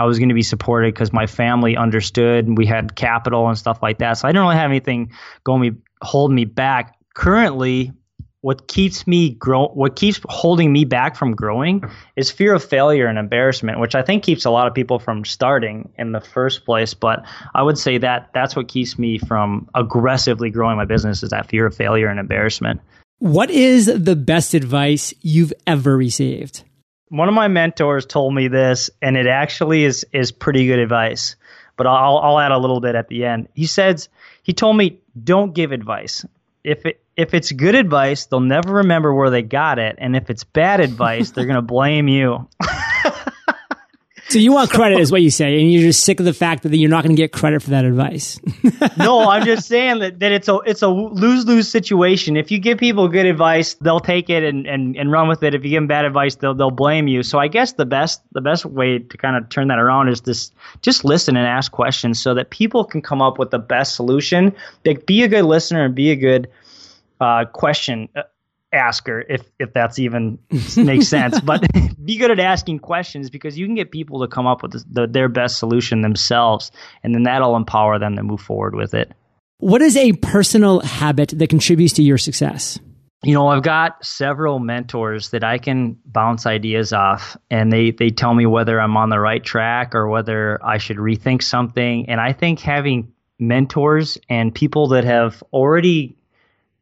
I 0.00 0.04
was 0.04 0.18
going 0.18 0.30
to 0.30 0.34
be 0.34 0.42
supported 0.42 0.94
because 0.94 1.12
my 1.12 1.26
family 1.26 1.76
understood 1.76 2.46
and 2.46 2.56
we 2.56 2.64
had 2.64 2.96
capital 2.96 3.48
and 3.48 3.58
stuff 3.58 3.80
like 3.82 3.98
that. 3.98 4.14
So 4.14 4.26
I 4.26 4.32
didn't 4.32 4.44
really 4.44 4.56
have 4.56 4.70
anything 4.70 5.12
going 5.44 5.60
me 5.60 5.72
hold 6.00 6.32
me 6.32 6.46
back. 6.46 6.96
Currently, 7.14 7.92
what 8.40 8.66
keeps 8.66 9.06
me 9.06 9.34
grow 9.34 9.68
what 9.68 9.96
keeps 9.96 10.18
holding 10.24 10.72
me 10.72 10.86
back 10.86 11.16
from 11.16 11.34
growing 11.34 11.84
is 12.16 12.30
fear 12.30 12.54
of 12.54 12.64
failure 12.64 13.08
and 13.08 13.18
embarrassment, 13.18 13.78
which 13.78 13.94
I 13.94 14.00
think 14.00 14.22
keeps 14.22 14.46
a 14.46 14.50
lot 14.50 14.66
of 14.66 14.72
people 14.72 14.98
from 14.98 15.22
starting 15.26 15.92
in 15.98 16.12
the 16.12 16.20
first 16.22 16.64
place. 16.64 16.94
But 16.94 17.22
I 17.54 17.62
would 17.62 17.76
say 17.76 17.98
that 17.98 18.30
that's 18.32 18.56
what 18.56 18.68
keeps 18.68 18.98
me 18.98 19.18
from 19.18 19.68
aggressively 19.74 20.48
growing 20.48 20.78
my 20.78 20.86
business 20.86 21.22
is 21.22 21.28
that 21.28 21.50
fear 21.50 21.66
of 21.66 21.76
failure 21.76 22.08
and 22.08 22.18
embarrassment. 22.18 22.80
What 23.18 23.50
is 23.50 23.84
the 23.84 24.16
best 24.16 24.54
advice 24.54 25.12
you've 25.20 25.52
ever 25.66 25.94
received? 25.94 26.64
One 27.10 27.28
of 27.28 27.34
my 27.34 27.48
mentors 27.48 28.06
told 28.06 28.34
me 28.34 28.48
this, 28.48 28.88
and 29.02 29.16
it 29.16 29.26
actually 29.26 29.84
is 29.84 30.06
is 30.12 30.32
pretty 30.32 30.66
good 30.66 30.78
advice. 30.78 31.36
But 31.76 31.86
I'll 31.86 32.18
I'll 32.18 32.38
add 32.38 32.52
a 32.52 32.58
little 32.58 32.80
bit 32.80 32.94
at 32.94 33.08
the 33.08 33.26
end. 33.26 33.48
He 33.54 33.66
says 33.66 34.08
he 34.42 34.52
told 34.52 34.76
me 34.76 35.00
don't 35.22 35.52
give 35.52 35.72
advice. 35.72 36.24
If 36.64 36.86
it 36.86 37.02
if 37.16 37.34
it's 37.34 37.52
good 37.52 37.74
advice, 37.74 38.26
they'll 38.26 38.40
never 38.40 38.74
remember 38.74 39.12
where 39.12 39.30
they 39.30 39.42
got 39.42 39.78
it, 39.78 39.96
and 39.98 40.16
if 40.16 40.30
it's 40.30 40.44
bad 40.44 40.80
advice, 40.80 41.32
they're 41.32 41.46
gonna 41.46 41.62
blame 41.62 42.08
you. 42.08 42.48
So 44.30 44.38
you 44.38 44.52
want 44.52 44.70
credit, 44.70 45.00
is 45.00 45.10
what 45.10 45.22
you 45.22 45.30
say, 45.30 45.60
and 45.60 45.72
you're 45.72 45.82
just 45.82 46.04
sick 46.04 46.20
of 46.20 46.24
the 46.24 46.32
fact 46.32 46.62
that 46.62 46.76
you're 46.76 46.88
not 46.88 47.02
going 47.02 47.16
to 47.16 47.20
get 47.20 47.32
credit 47.32 47.62
for 47.64 47.70
that 47.70 47.84
advice. 47.84 48.38
no, 48.96 49.28
I'm 49.28 49.44
just 49.44 49.66
saying 49.66 49.98
that, 49.98 50.20
that 50.20 50.30
it's 50.30 50.46
a 50.46 50.58
it's 50.58 50.82
a 50.82 50.88
lose 50.88 51.46
lose 51.46 51.68
situation. 51.68 52.36
If 52.36 52.52
you 52.52 52.60
give 52.60 52.78
people 52.78 53.08
good 53.08 53.26
advice, 53.26 53.74
they'll 53.74 53.98
take 53.98 54.30
it 54.30 54.44
and, 54.44 54.68
and, 54.68 54.96
and 54.96 55.10
run 55.10 55.26
with 55.26 55.42
it. 55.42 55.52
If 55.56 55.64
you 55.64 55.70
give 55.70 55.78
them 55.78 55.88
bad 55.88 56.04
advice, 56.04 56.36
they'll 56.36 56.54
they'll 56.54 56.70
blame 56.70 57.08
you. 57.08 57.24
So 57.24 57.40
I 57.40 57.48
guess 57.48 57.72
the 57.72 57.86
best 57.86 58.22
the 58.30 58.40
best 58.40 58.64
way 58.64 59.00
to 59.00 59.16
kind 59.16 59.36
of 59.36 59.48
turn 59.48 59.66
that 59.66 59.80
around 59.80 60.08
is 60.08 60.20
this: 60.20 60.52
just 60.80 61.04
listen 61.04 61.36
and 61.36 61.44
ask 61.44 61.72
questions 61.72 62.22
so 62.22 62.32
that 62.34 62.50
people 62.50 62.84
can 62.84 63.02
come 63.02 63.20
up 63.20 63.36
with 63.36 63.50
the 63.50 63.58
best 63.58 63.96
solution. 63.96 64.54
Like, 64.86 65.06
be 65.06 65.24
a 65.24 65.28
good 65.28 65.44
listener 65.44 65.84
and 65.84 65.92
be 65.92 66.12
a 66.12 66.16
good 66.16 66.48
uh, 67.20 67.46
question 67.46 68.08
uh, 68.72 68.76
asker 68.76 69.24
if 69.28 69.42
if 69.58 69.72
that's 69.72 69.98
even 69.98 70.38
makes 70.76 71.08
sense. 71.08 71.40
But 71.40 71.66
be 72.04 72.16
good 72.16 72.30
at 72.30 72.40
asking 72.40 72.80
questions 72.80 73.30
because 73.30 73.58
you 73.58 73.66
can 73.66 73.74
get 73.74 73.90
people 73.90 74.20
to 74.20 74.28
come 74.28 74.46
up 74.46 74.62
with 74.62 74.72
the, 74.72 74.84
the, 74.90 75.06
their 75.06 75.28
best 75.28 75.58
solution 75.58 76.00
themselves 76.00 76.70
and 77.02 77.14
then 77.14 77.24
that'll 77.24 77.56
empower 77.56 77.98
them 77.98 78.16
to 78.16 78.22
move 78.22 78.40
forward 78.40 78.74
with 78.74 78.94
it. 78.94 79.12
What 79.58 79.82
is 79.82 79.96
a 79.96 80.12
personal 80.12 80.80
habit 80.80 81.34
that 81.36 81.48
contributes 81.48 81.94
to 81.94 82.02
your 82.02 82.18
success? 82.18 82.78
You 83.22 83.34
know 83.34 83.48
i've 83.48 83.62
got 83.62 84.02
several 84.02 84.60
mentors 84.60 85.28
that 85.30 85.44
i 85.44 85.58
can 85.58 85.98
bounce 86.06 86.46
ideas 86.46 86.94
off 86.94 87.36
and 87.50 87.70
they 87.70 87.90
they 87.90 88.08
tell 88.08 88.32
me 88.32 88.46
whether 88.46 88.80
i'm 88.80 88.96
on 88.96 89.10
the 89.10 89.20
right 89.20 89.44
track 89.44 89.94
or 89.94 90.08
whether 90.08 90.58
i 90.64 90.78
should 90.78 90.96
rethink 90.96 91.42
something. 91.42 92.08
And 92.08 92.18
i 92.18 92.32
think 92.32 92.60
having 92.60 93.12
mentors 93.38 94.18
and 94.28 94.54
people 94.54 94.88
that 94.88 95.04
have 95.04 95.42
already 95.52 96.16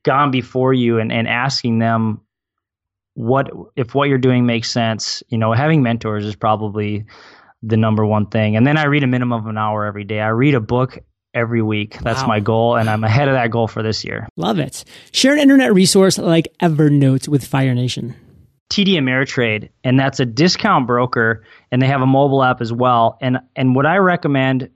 gone 0.09 0.31
before 0.31 0.73
you 0.73 0.99
and, 0.99 1.13
and 1.13 1.29
asking 1.29 1.79
them 1.81 2.23
what 3.13 3.51
if 3.77 3.95
what 3.95 4.09
you're 4.09 4.17
doing 4.17 4.47
makes 4.47 4.71
sense. 4.71 5.23
You 5.29 5.37
know, 5.37 5.53
having 5.53 5.83
mentors 5.83 6.25
is 6.25 6.35
probably 6.35 7.05
the 7.63 7.77
number 7.77 8.07
one 8.07 8.27
thing. 8.27 8.57
And 8.57 8.67
then 8.67 8.79
I 8.79 8.85
read 8.85 9.05
a 9.05 9.07
minimum 9.07 9.39
of 9.39 9.47
an 9.47 9.59
hour 9.59 9.85
every 9.85 10.05
day. 10.05 10.21
I 10.21 10.29
read 10.29 10.55
a 10.55 10.61
book 10.61 10.99
every 11.35 11.61
week. 11.61 11.99
That's 12.01 12.23
wow. 12.23 12.29
my 12.29 12.41
goal, 12.41 12.77
and 12.77 12.89
I'm 12.89 13.05
ahead 13.05 13.29
of 13.29 13.35
that 13.35 13.51
goal 13.51 13.69
for 13.69 13.83
this 13.83 14.03
year. 14.03 14.27
Love 14.37 14.59
it. 14.59 14.85
Share 15.13 15.35
an 15.35 15.41
internet 15.41 15.75
resource 15.75 16.17
like 16.17 16.49
Evernote 16.63 17.29
with 17.29 17.45
Fire 17.45 17.75
Nation. 17.75 18.15
TD 18.71 18.95
Ameritrade, 18.95 19.69
and 19.85 20.01
that's 20.01 20.21
a 20.21 20.27
discount 20.27 20.87
broker, 20.87 21.45
and 21.71 21.83
they 21.83 21.87
have 21.87 22.01
a 22.01 22.07
mobile 22.07 22.43
app 22.43 22.63
as 22.63 22.73
well. 22.73 23.19
And 23.21 23.39
and 23.57 23.75
what 23.75 23.85
I 23.85 23.97
recommend 23.99 24.71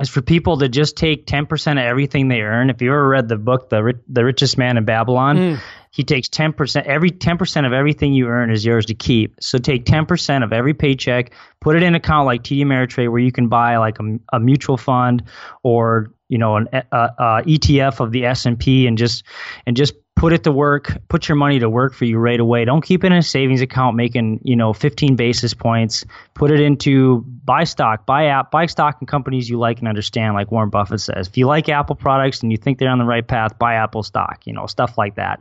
is 0.00 0.08
for 0.08 0.22
people 0.22 0.58
to 0.58 0.68
just 0.68 0.96
take 0.96 1.26
10% 1.26 1.72
of 1.72 1.78
everything 1.78 2.28
they 2.28 2.40
earn. 2.40 2.70
If 2.70 2.80
you 2.82 2.90
ever 2.90 3.08
read 3.08 3.28
the 3.28 3.36
book, 3.36 3.68
The, 3.70 3.98
the 4.08 4.24
Richest 4.24 4.56
Man 4.56 4.76
in 4.76 4.84
Babylon, 4.84 5.36
mm. 5.36 5.60
he 5.90 6.04
takes 6.04 6.28
10%, 6.28 6.84
every 6.84 7.10
10% 7.10 7.66
of 7.66 7.72
everything 7.72 8.12
you 8.12 8.28
earn 8.28 8.50
is 8.50 8.64
yours 8.64 8.86
to 8.86 8.94
keep. 8.94 9.36
So 9.40 9.58
take 9.58 9.84
10% 9.84 10.44
of 10.44 10.52
every 10.52 10.74
paycheck, 10.74 11.32
put 11.60 11.76
it 11.76 11.82
in 11.82 11.88
an 11.88 11.94
account 11.96 12.26
like 12.26 12.42
TD 12.42 12.60
Ameritrade 12.60 13.10
where 13.10 13.20
you 13.20 13.32
can 13.32 13.48
buy 13.48 13.76
like 13.78 13.98
a, 13.98 14.36
a 14.36 14.40
mutual 14.40 14.76
fund 14.76 15.24
or, 15.62 16.12
you 16.28 16.38
know, 16.38 16.56
an 16.56 16.68
a, 16.72 16.84
a 16.92 17.42
ETF 17.46 18.00
of 18.00 18.12
the 18.12 18.26
S&P 18.26 18.86
and 18.86 18.98
just, 18.98 19.24
and 19.66 19.76
just 19.76 19.94
put 20.18 20.32
it 20.32 20.44
to 20.44 20.52
work, 20.52 20.96
put 21.08 21.28
your 21.28 21.36
money 21.36 21.60
to 21.60 21.70
work 21.70 21.94
for 21.94 22.04
you 22.04 22.18
right 22.18 22.40
away. 22.40 22.64
Don't 22.64 22.84
keep 22.84 23.04
it 23.04 23.06
in 23.06 23.12
a 23.12 23.22
savings 23.22 23.60
account 23.60 23.96
making, 23.96 24.40
you 24.42 24.56
know, 24.56 24.72
15 24.72 25.16
basis 25.16 25.54
points. 25.54 26.04
Put 26.34 26.50
it 26.50 26.60
into 26.60 27.24
buy 27.44 27.64
stock, 27.64 28.04
buy 28.04 28.26
app, 28.26 28.50
buy 28.50 28.66
stock 28.66 28.98
in 29.00 29.06
companies 29.06 29.48
you 29.48 29.58
like 29.58 29.78
and 29.78 29.88
understand, 29.88 30.34
like 30.34 30.50
Warren 30.50 30.70
Buffett 30.70 31.00
says. 31.00 31.28
If 31.28 31.38
you 31.38 31.46
like 31.46 31.68
Apple 31.68 31.94
products 31.94 32.42
and 32.42 32.50
you 32.50 32.58
think 32.58 32.78
they're 32.78 32.90
on 32.90 32.98
the 32.98 33.04
right 33.04 33.26
path, 33.26 33.58
buy 33.58 33.74
Apple 33.74 34.02
stock, 34.02 34.46
you 34.46 34.52
know, 34.52 34.66
stuff 34.66 34.98
like 34.98 35.14
that. 35.14 35.40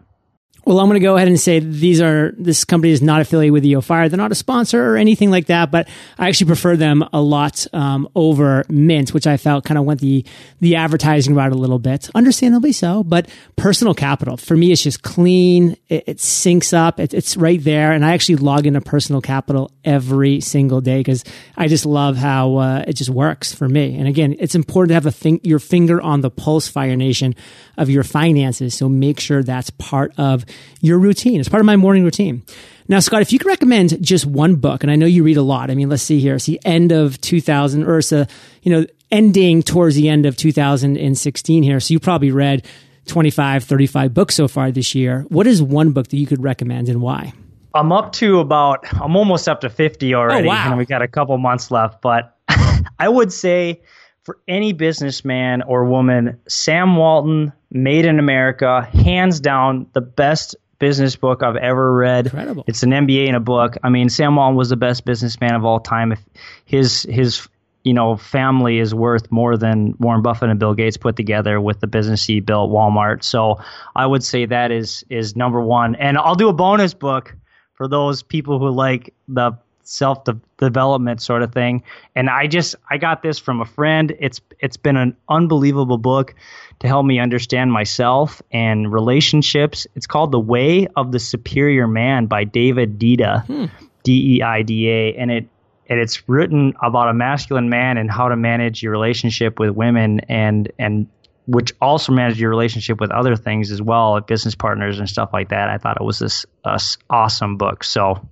Well, 0.67 0.81
I'm 0.81 0.87
going 0.89 0.99
to 0.99 1.05
go 1.05 1.15
ahead 1.15 1.29
and 1.29 1.39
say 1.39 1.59
these 1.59 2.01
are 2.01 2.33
this 2.37 2.65
company 2.65 2.91
is 2.91 3.01
not 3.01 3.21
affiliated 3.21 3.53
with 3.53 3.65
EO 3.65 3.79
Fire. 3.79 4.09
They're 4.09 4.17
not 4.17 4.33
a 4.33 4.35
sponsor 4.35 4.83
or 4.83 4.97
anything 4.97 5.31
like 5.31 5.45
that, 5.45 5.71
but 5.71 5.87
I 6.19 6.27
actually 6.27 6.47
prefer 6.47 6.75
them 6.75 7.05
a 7.13 7.21
lot 7.21 7.65
um, 7.71 8.09
over 8.15 8.65
Mint, 8.67 9.13
which 9.13 9.25
I 9.27 9.37
felt 9.37 9.63
kind 9.63 9.77
of 9.77 9.85
went 9.85 10.01
the 10.01 10.25
the 10.59 10.75
advertising 10.75 11.35
route 11.35 11.53
a 11.53 11.55
little 11.55 11.79
bit, 11.79 12.09
understandably 12.13 12.73
so. 12.73 13.01
But 13.01 13.29
Personal 13.55 13.93
Capital 13.93 14.35
for 14.35 14.57
me, 14.57 14.73
it's 14.73 14.83
just 14.83 15.03
clean. 15.03 15.77
It, 15.87 16.03
it 16.05 16.17
syncs 16.17 16.73
up. 16.73 16.99
It, 16.99 17.13
it's 17.13 17.37
right 17.37 17.63
there, 17.63 17.93
and 17.93 18.03
I 18.03 18.11
actually 18.11 18.35
log 18.35 18.67
into 18.67 18.81
Personal 18.81 19.21
Capital 19.21 19.71
every 19.85 20.41
single 20.41 20.81
day 20.81 20.99
because 20.99 21.23
I 21.55 21.69
just 21.69 21.85
love 21.85 22.17
how 22.17 22.57
uh, 22.57 22.83
it 22.85 22.97
just 22.97 23.09
works 23.09 23.53
for 23.53 23.69
me. 23.69 23.97
And 23.97 24.05
again, 24.05 24.35
it's 24.37 24.53
important 24.53 24.89
to 24.89 24.95
have 24.95 25.05
a 25.05 25.39
your 25.47 25.59
finger 25.59 26.01
on 26.01 26.19
the 26.19 26.29
pulse, 26.29 26.67
Fire 26.67 26.97
Nation, 26.97 27.35
of 27.77 27.89
your 27.89 28.03
finances. 28.03 28.75
So 28.75 28.89
make 28.89 29.21
sure 29.21 29.43
that's 29.43 29.69
part 29.69 30.11
of 30.17 30.43
your 30.81 30.99
routine. 30.99 31.39
It's 31.39 31.49
part 31.49 31.61
of 31.61 31.65
my 31.65 31.75
morning 31.75 32.03
routine. 32.03 32.43
Now, 32.87 32.99
Scott, 32.99 33.21
if 33.21 33.33
you 33.33 33.39
could 33.39 33.47
recommend 33.47 34.01
just 34.01 34.25
one 34.25 34.55
book, 34.55 34.83
and 34.83 34.91
I 34.91 34.95
know 34.95 35.05
you 35.05 35.23
read 35.23 35.37
a 35.37 35.41
lot. 35.41 35.69
I 35.69 35.75
mean, 35.75 35.89
let's 35.89 36.03
see 36.03 36.19
here. 36.19 36.35
It's 36.35 36.45
the 36.45 36.59
end 36.63 36.91
of 36.91 37.19
2000, 37.19 37.83
or 37.83 37.97
it's 37.97 38.11
a, 38.11 38.27
you 38.61 38.71
know, 38.71 38.85
ending 39.11 39.61
towards 39.61 39.95
the 39.95 40.07
end 40.09 40.25
of 40.25 40.37
2016 40.37 41.63
here. 41.63 41.79
So 41.79 41.93
you 41.93 41.99
probably 41.99 42.31
read 42.31 42.65
25, 43.07 43.63
35 43.63 44.13
books 44.13 44.35
so 44.35 44.47
far 44.47 44.71
this 44.71 44.95
year. 44.95 45.25
What 45.29 45.47
is 45.47 45.61
one 45.61 45.91
book 45.91 46.07
that 46.07 46.17
you 46.17 46.27
could 46.27 46.41
recommend 46.41 46.87
and 46.89 47.01
why? 47.01 47.33
I'm 47.73 47.91
up 47.91 48.13
to 48.13 48.39
about, 48.39 48.85
I'm 48.93 49.15
almost 49.15 49.47
up 49.47 49.61
to 49.61 49.69
50 49.69 50.15
already. 50.15 50.47
Oh, 50.47 50.49
wow. 50.49 50.69
And 50.69 50.77
we 50.77 50.85
got 50.85 51.01
a 51.01 51.07
couple 51.07 51.37
months 51.37 51.71
left. 51.71 52.01
But 52.01 52.37
I 52.99 53.07
would 53.07 53.31
say 53.31 53.81
for 54.23 54.39
any 54.47 54.73
businessman 54.73 55.61
or 55.61 55.85
woman, 55.85 56.39
Sam 56.47 56.95
Walton, 56.95 57.53
Made 57.69 58.05
in 58.05 58.19
America, 58.19 58.87
hands 58.93 59.39
down 59.39 59.87
the 59.93 60.01
best 60.01 60.55
business 60.79 61.15
book 61.15 61.43
I've 61.43 61.55
ever 61.55 61.93
read. 61.93 62.27
Incredible. 62.27 62.63
It's 62.67 62.83
an 62.83 62.91
MBA 62.91 63.27
in 63.27 63.35
a 63.35 63.39
book. 63.39 63.77
I 63.83 63.89
mean, 63.89 64.09
Sam 64.09 64.35
Walton 64.35 64.55
was 64.55 64.69
the 64.69 64.77
best 64.77 65.05
businessman 65.05 65.55
of 65.55 65.65
all 65.65 65.79
time. 65.79 66.11
If 66.11 66.23
his 66.65 67.03
his 67.03 67.47
you 67.83 67.93
know 67.93 68.17
family 68.17 68.79
is 68.79 68.93
worth 68.93 69.31
more 69.31 69.57
than 69.57 69.95
Warren 69.99 70.21
Buffett 70.21 70.49
and 70.49 70.59
Bill 70.59 70.73
Gates 70.73 70.97
put 70.97 71.15
together 71.15 71.59
with 71.59 71.79
the 71.79 71.87
business 71.87 72.25
he 72.25 72.39
built, 72.39 72.71
Walmart. 72.71 73.23
So 73.23 73.59
I 73.95 74.05
would 74.05 74.23
say 74.23 74.45
that 74.45 74.71
is 74.71 75.03
is 75.09 75.35
number 75.35 75.61
one. 75.61 75.95
And 75.95 76.17
I'll 76.17 76.35
do 76.35 76.49
a 76.49 76.53
bonus 76.53 76.93
book 76.93 77.35
for 77.73 77.87
those 77.87 78.23
people 78.23 78.59
who 78.59 78.69
like 78.69 79.13
the 79.27 79.53
self 79.87 80.19
development 80.57 81.21
sort 81.21 81.41
of 81.41 81.53
thing. 81.53 81.83
And 82.15 82.29
I 82.29 82.47
just 82.47 82.75
I 82.89 82.97
got 82.97 83.23
this 83.23 83.39
from 83.39 83.61
a 83.61 83.65
friend. 83.65 84.13
It's 84.19 84.41
it's 84.59 84.77
been 84.77 84.97
an 84.97 85.15
unbelievable 85.29 85.97
book 85.97 86.35
to 86.79 86.87
help 86.87 87.05
me 87.05 87.19
understand 87.19 87.71
myself 87.71 88.41
and 88.51 88.91
relationships. 88.91 89.87
It's 89.95 90.05
called 90.05 90.31
The 90.31 90.39
Way 90.39 90.87
of 90.95 91.11
the 91.11 91.19
Superior 91.19 91.87
Man 91.87 92.27
by 92.27 92.43
David 92.43 92.99
Deida, 92.99 93.45
Hmm. 93.45 93.65
D 94.03 94.37
E 94.37 94.41
I 94.41 94.61
D 94.61 94.89
A, 94.89 95.15
and 95.15 95.31
it 95.31 95.47
and 95.89 95.99
it's 95.99 96.27
written 96.27 96.73
about 96.83 97.07
a 97.07 97.13
masculine 97.13 97.69
man 97.69 97.97
and 97.97 98.11
how 98.11 98.27
to 98.27 98.35
manage 98.35 98.83
your 98.83 98.91
relationship 98.91 99.57
with 99.57 99.69
women 99.69 100.19
and 100.27 100.71
and 100.77 101.07
which 101.47 101.71
also 101.81 102.11
manage 102.11 102.41
your 102.41 102.49
relationship 102.49 102.99
with 102.99 103.09
other 103.09 103.37
things 103.37 103.71
as 103.71 103.81
well, 103.81 104.11
like 104.11 104.27
business 104.27 104.53
partners 104.53 104.99
and 104.99 105.07
stuff 105.07 105.29
like 105.31 105.47
that. 105.49 105.69
I 105.69 105.77
thought 105.77 105.95
it 105.95 106.03
was 106.03 106.19
this 106.19 106.45
uh, 106.65 106.77
awesome 107.09 107.55
book. 107.55 107.85
So 107.85 108.27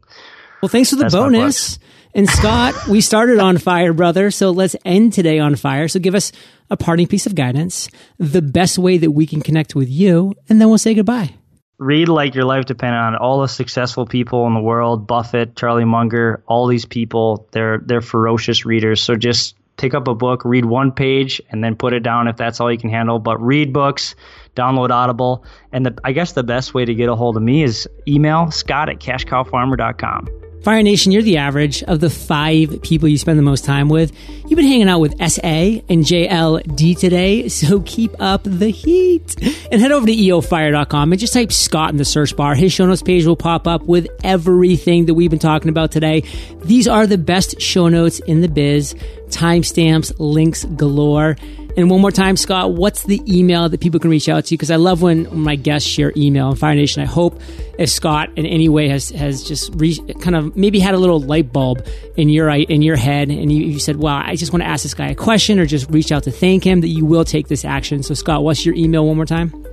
Well, 0.61 0.69
thanks 0.69 0.89
for 0.89 0.95
the 0.95 1.03
That's 1.03 1.13
bonus. 1.15 1.79
And 2.13 2.29
Scott, 2.29 2.87
we 2.87 3.01
started 3.01 3.39
on 3.39 3.57
fire, 3.57 3.91
brother. 3.91 4.31
So 4.31 4.51
let's 4.51 4.75
end 4.85 5.13
today 5.13 5.37
on 5.39 5.55
fire. 5.55 5.87
So 5.89 5.99
give 5.99 6.15
us 6.15 6.31
a 6.69 6.77
parting 6.77 7.07
piece 7.07 7.25
of 7.25 7.35
guidance, 7.35 7.89
the 8.17 8.41
best 8.41 8.77
way 8.77 8.97
that 8.97 9.11
we 9.11 9.27
can 9.27 9.41
connect 9.41 9.75
with 9.75 9.89
you, 9.89 10.33
and 10.49 10.59
then 10.61 10.69
we'll 10.69 10.77
say 10.77 10.93
goodbye. 10.93 11.33
read 11.77 12.07
like 12.07 12.33
your 12.33 12.45
life 12.45 12.65
depended 12.65 12.97
on 12.97 13.13
it. 13.15 13.19
all 13.21 13.41
the 13.41 13.47
successful 13.49 14.05
people 14.05 14.47
in 14.47 14.53
the 14.53 14.61
world 14.61 15.05
buffett 15.07 15.57
charlie 15.57 15.83
munger 15.83 16.41
all 16.47 16.67
these 16.67 16.85
people 16.85 17.49
they're 17.51 17.79
they're 17.85 17.99
ferocious 18.01 18.65
readers 18.65 19.01
so 19.01 19.13
just 19.17 19.55
pick 19.75 19.93
up 19.93 20.07
a 20.07 20.15
book 20.15 20.45
read 20.45 20.63
one 20.63 20.93
page 20.93 21.41
and 21.51 21.61
then 21.61 21.75
put 21.75 21.91
it 21.91 21.99
down 21.99 22.29
if 22.29 22.37
that's 22.37 22.61
all 22.61 22.71
you 22.71 22.77
can 22.77 22.89
handle 22.89 23.19
but 23.19 23.37
read 23.41 23.73
books 23.73 24.15
download 24.55 24.89
audible 24.89 25.43
and 25.73 25.85
the, 25.85 25.93
i 26.05 26.13
guess 26.13 26.31
the 26.31 26.43
best 26.43 26.73
way 26.73 26.85
to 26.85 26.95
get 26.95 27.09
a 27.09 27.15
hold 27.15 27.35
of 27.35 27.43
me 27.43 27.61
is 27.61 27.89
email 28.07 28.49
scott 28.51 28.87
at 28.87 28.99
cashcowfarmer.com 28.99 30.29
Fire 30.65 30.81
Nation, 30.81 31.11
you're 31.11 31.21
the 31.21 31.37
average 31.37 31.83
of 31.83 31.99
the 31.99 32.09
five 32.09 32.81
people 32.81 33.07
you 33.07 33.19
spend 33.19 33.37
the 33.37 33.43
most 33.43 33.65
time 33.65 33.87
with. 33.87 34.11
You've 34.47 34.57
been 34.57 34.65
hanging 34.65 34.89
out 34.89 34.97
with 34.97 35.11
SA 35.11 35.43
and 35.43 36.03
JLD 36.03 36.97
today, 36.97 37.47
so 37.49 37.81
keep 37.81 38.19
up 38.19 38.41
the 38.45 38.69
heat. 38.69 39.35
And 39.71 39.79
head 39.79 39.91
over 39.91 40.07
to 40.07 40.11
eofire.com 40.11 41.11
and 41.11 41.19
just 41.19 41.33
type 41.33 41.51
Scott 41.51 41.91
in 41.91 41.97
the 41.97 42.03
search 42.03 42.35
bar. 42.35 42.55
His 42.55 42.73
show 42.73 42.87
notes 42.87 43.03
page 43.03 43.27
will 43.27 43.35
pop 43.35 43.67
up 43.67 43.83
with 43.83 44.07
everything 44.23 45.05
that 45.05 45.13
we've 45.13 45.29
been 45.29 45.37
talking 45.37 45.69
about 45.69 45.91
today. 45.91 46.23
These 46.63 46.87
are 46.87 47.05
the 47.05 47.19
best 47.19 47.61
show 47.61 47.87
notes 47.87 48.17
in 48.21 48.41
the 48.41 48.49
biz, 48.49 48.95
timestamps, 49.27 50.15
links 50.17 50.65
galore. 50.65 51.35
And 51.77 51.89
one 51.89 51.99
more 51.99 52.11
time, 52.11 52.37
Scott, 52.37 52.71
what's 52.73 53.03
the 53.03 53.21
email 53.27 53.67
that 53.67 53.81
people 53.81 53.99
can 53.99 54.09
reach 54.09 54.29
out 54.29 54.45
to? 54.45 54.53
Because 54.53 54.71
I 54.71 54.77
love 54.77 55.01
when 55.01 55.37
my 55.37 55.55
guests 55.55 55.89
share 55.89 56.13
email 56.15 56.47
on 56.47 56.55
Fire 56.55 56.73
Nation. 56.73 57.01
I 57.01 57.05
hope 57.05 57.41
if 57.77 57.89
Scott 57.89 58.29
in 58.37 58.45
any 58.45 58.69
way 58.69 58.87
has 58.87 59.09
has 59.09 59.43
just 59.43 59.73
re- 59.75 59.99
kind 60.21 60.37
of 60.37 60.55
maybe 60.55 60.79
had 60.79 60.93
a 60.93 60.97
little 60.97 61.19
light 61.19 61.51
bulb 61.51 61.85
in 62.15 62.29
your 62.29 62.49
in 62.49 62.81
your 62.81 62.95
head, 62.95 63.29
and 63.29 63.51
you, 63.51 63.65
you 63.65 63.79
said, 63.79 63.97
"Wow, 63.97 64.23
I 64.25 64.35
just 64.35 64.53
want 64.53 64.63
to 64.63 64.67
ask 64.69 64.83
this 64.83 64.93
guy 64.93 65.09
a 65.09 65.15
question," 65.15 65.59
or 65.59 65.65
just 65.65 65.89
reach 65.89 66.11
out 66.11 66.23
to 66.23 66.31
thank 66.31 66.63
him, 66.63 66.79
that 66.81 66.89
you 66.89 67.05
will 67.05 67.25
take 67.25 67.49
this 67.49 67.65
action. 67.65 68.03
So, 68.03 68.13
Scott, 68.13 68.43
what's 68.43 68.65
your 68.65 68.75
email 68.75 69.05
one 69.05 69.17
more 69.17 69.25
time? 69.25 69.65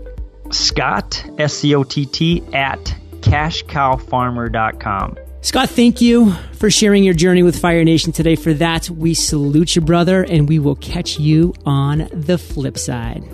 scott 0.53 1.25
s-c-o-t-t 1.39 2.43
at 2.53 2.95
cashcowfarmer.com 3.21 5.17
Scott, 5.43 5.69
thank 5.71 6.01
you 6.01 6.33
for 6.55 6.71
sharing 6.71 7.03
your 7.05 7.15
journey 7.15 7.43
with 7.43 7.59
Fire 7.59 7.83
Nation 7.85 8.13
today. 8.13 8.37
For 8.37 8.55
that, 8.55 8.89
we 8.89 9.13
salute 9.13 9.75
you, 9.75 9.83
brother, 9.83 10.23
and 10.23 10.49
we 10.49 10.61
will 10.61 10.77
catch 10.77 11.19
you 11.19 11.53
on 11.67 12.09
the 12.13 12.39
flip 12.39 12.79
side. 12.79 13.25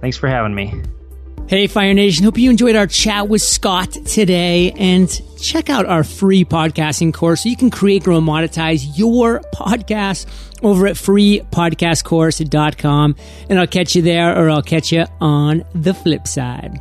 thanks 0.00 0.16
for 0.16 0.28
having 0.28 0.54
me 0.54 0.82
Hey, 1.48 1.66
Fire 1.66 1.92
Nation. 1.92 2.22
Hope 2.24 2.38
you 2.38 2.48
enjoyed 2.50 2.76
our 2.76 2.86
chat 2.86 3.28
with 3.28 3.42
Scott 3.42 3.90
today 4.06 4.70
and 4.72 5.10
check 5.38 5.68
out 5.68 5.84
our 5.86 6.02
free 6.02 6.46
podcasting 6.46 7.12
course 7.12 7.42
so 7.42 7.50
you 7.50 7.56
can 7.56 7.70
create, 7.70 8.04
grow, 8.04 8.16
and 8.18 8.26
monetize 8.26 8.96
your 8.96 9.40
podcast 9.54 10.26
over 10.62 10.86
at 10.86 10.96
freepodcastcourse.com. 10.96 13.16
And 13.50 13.58
I'll 13.58 13.66
catch 13.66 13.94
you 13.94 14.00
there 14.02 14.38
or 14.38 14.48
I'll 14.48 14.62
catch 14.62 14.92
you 14.92 15.04
on 15.20 15.64
the 15.74 15.92
flip 15.92 16.26
side. 16.26 16.80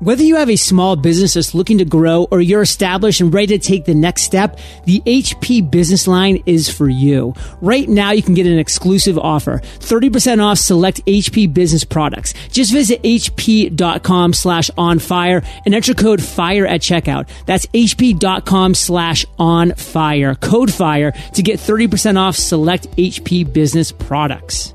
Whether 0.00 0.24
you 0.24 0.36
have 0.36 0.50
a 0.50 0.56
small 0.56 0.94
business 0.94 1.34
that's 1.34 1.54
looking 1.54 1.78
to 1.78 1.86
grow 1.86 2.24
or 2.30 2.42
you're 2.42 2.60
established 2.60 3.22
and 3.22 3.32
ready 3.32 3.46
to 3.46 3.58
take 3.58 3.86
the 3.86 3.94
next 3.94 4.24
step, 4.24 4.58
the 4.84 5.00
HP 5.06 5.70
Business 5.70 6.06
Line 6.06 6.42
is 6.44 6.68
for 6.68 6.86
you. 6.86 7.32
Right 7.62 7.88
now, 7.88 8.10
you 8.10 8.22
can 8.22 8.34
get 8.34 8.46
an 8.46 8.58
exclusive 8.58 9.16
offer. 9.16 9.60
30% 9.78 10.44
off 10.44 10.58
select 10.58 11.02
HP 11.06 11.52
business 11.54 11.82
products. 11.82 12.34
Just 12.50 12.74
visit 12.74 13.02
hp.com 13.02 14.34
slash 14.34 14.70
on 14.76 14.98
fire 14.98 15.42
and 15.64 15.74
enter 15.74 15.94
code 15.94 16.22
FIRE 16.22 16.66
at 16.66 16.82
checkout. 16.82 17.26
That's 17.46 17.64
hp.com 17.64 18.74
slash 18.74 19.24
on 19.38 19.72
fire. 19.76 20.34
Code 20.34 20.70
FIRE 20.70 21.12
to 21.12 21.42
get 21.42 21.58
30% 21.58 22.18
off 22.18 22.36
select 22.36 22.90
HP 22.98 23.50
business 23.50 23.92
products. 23.92 24.74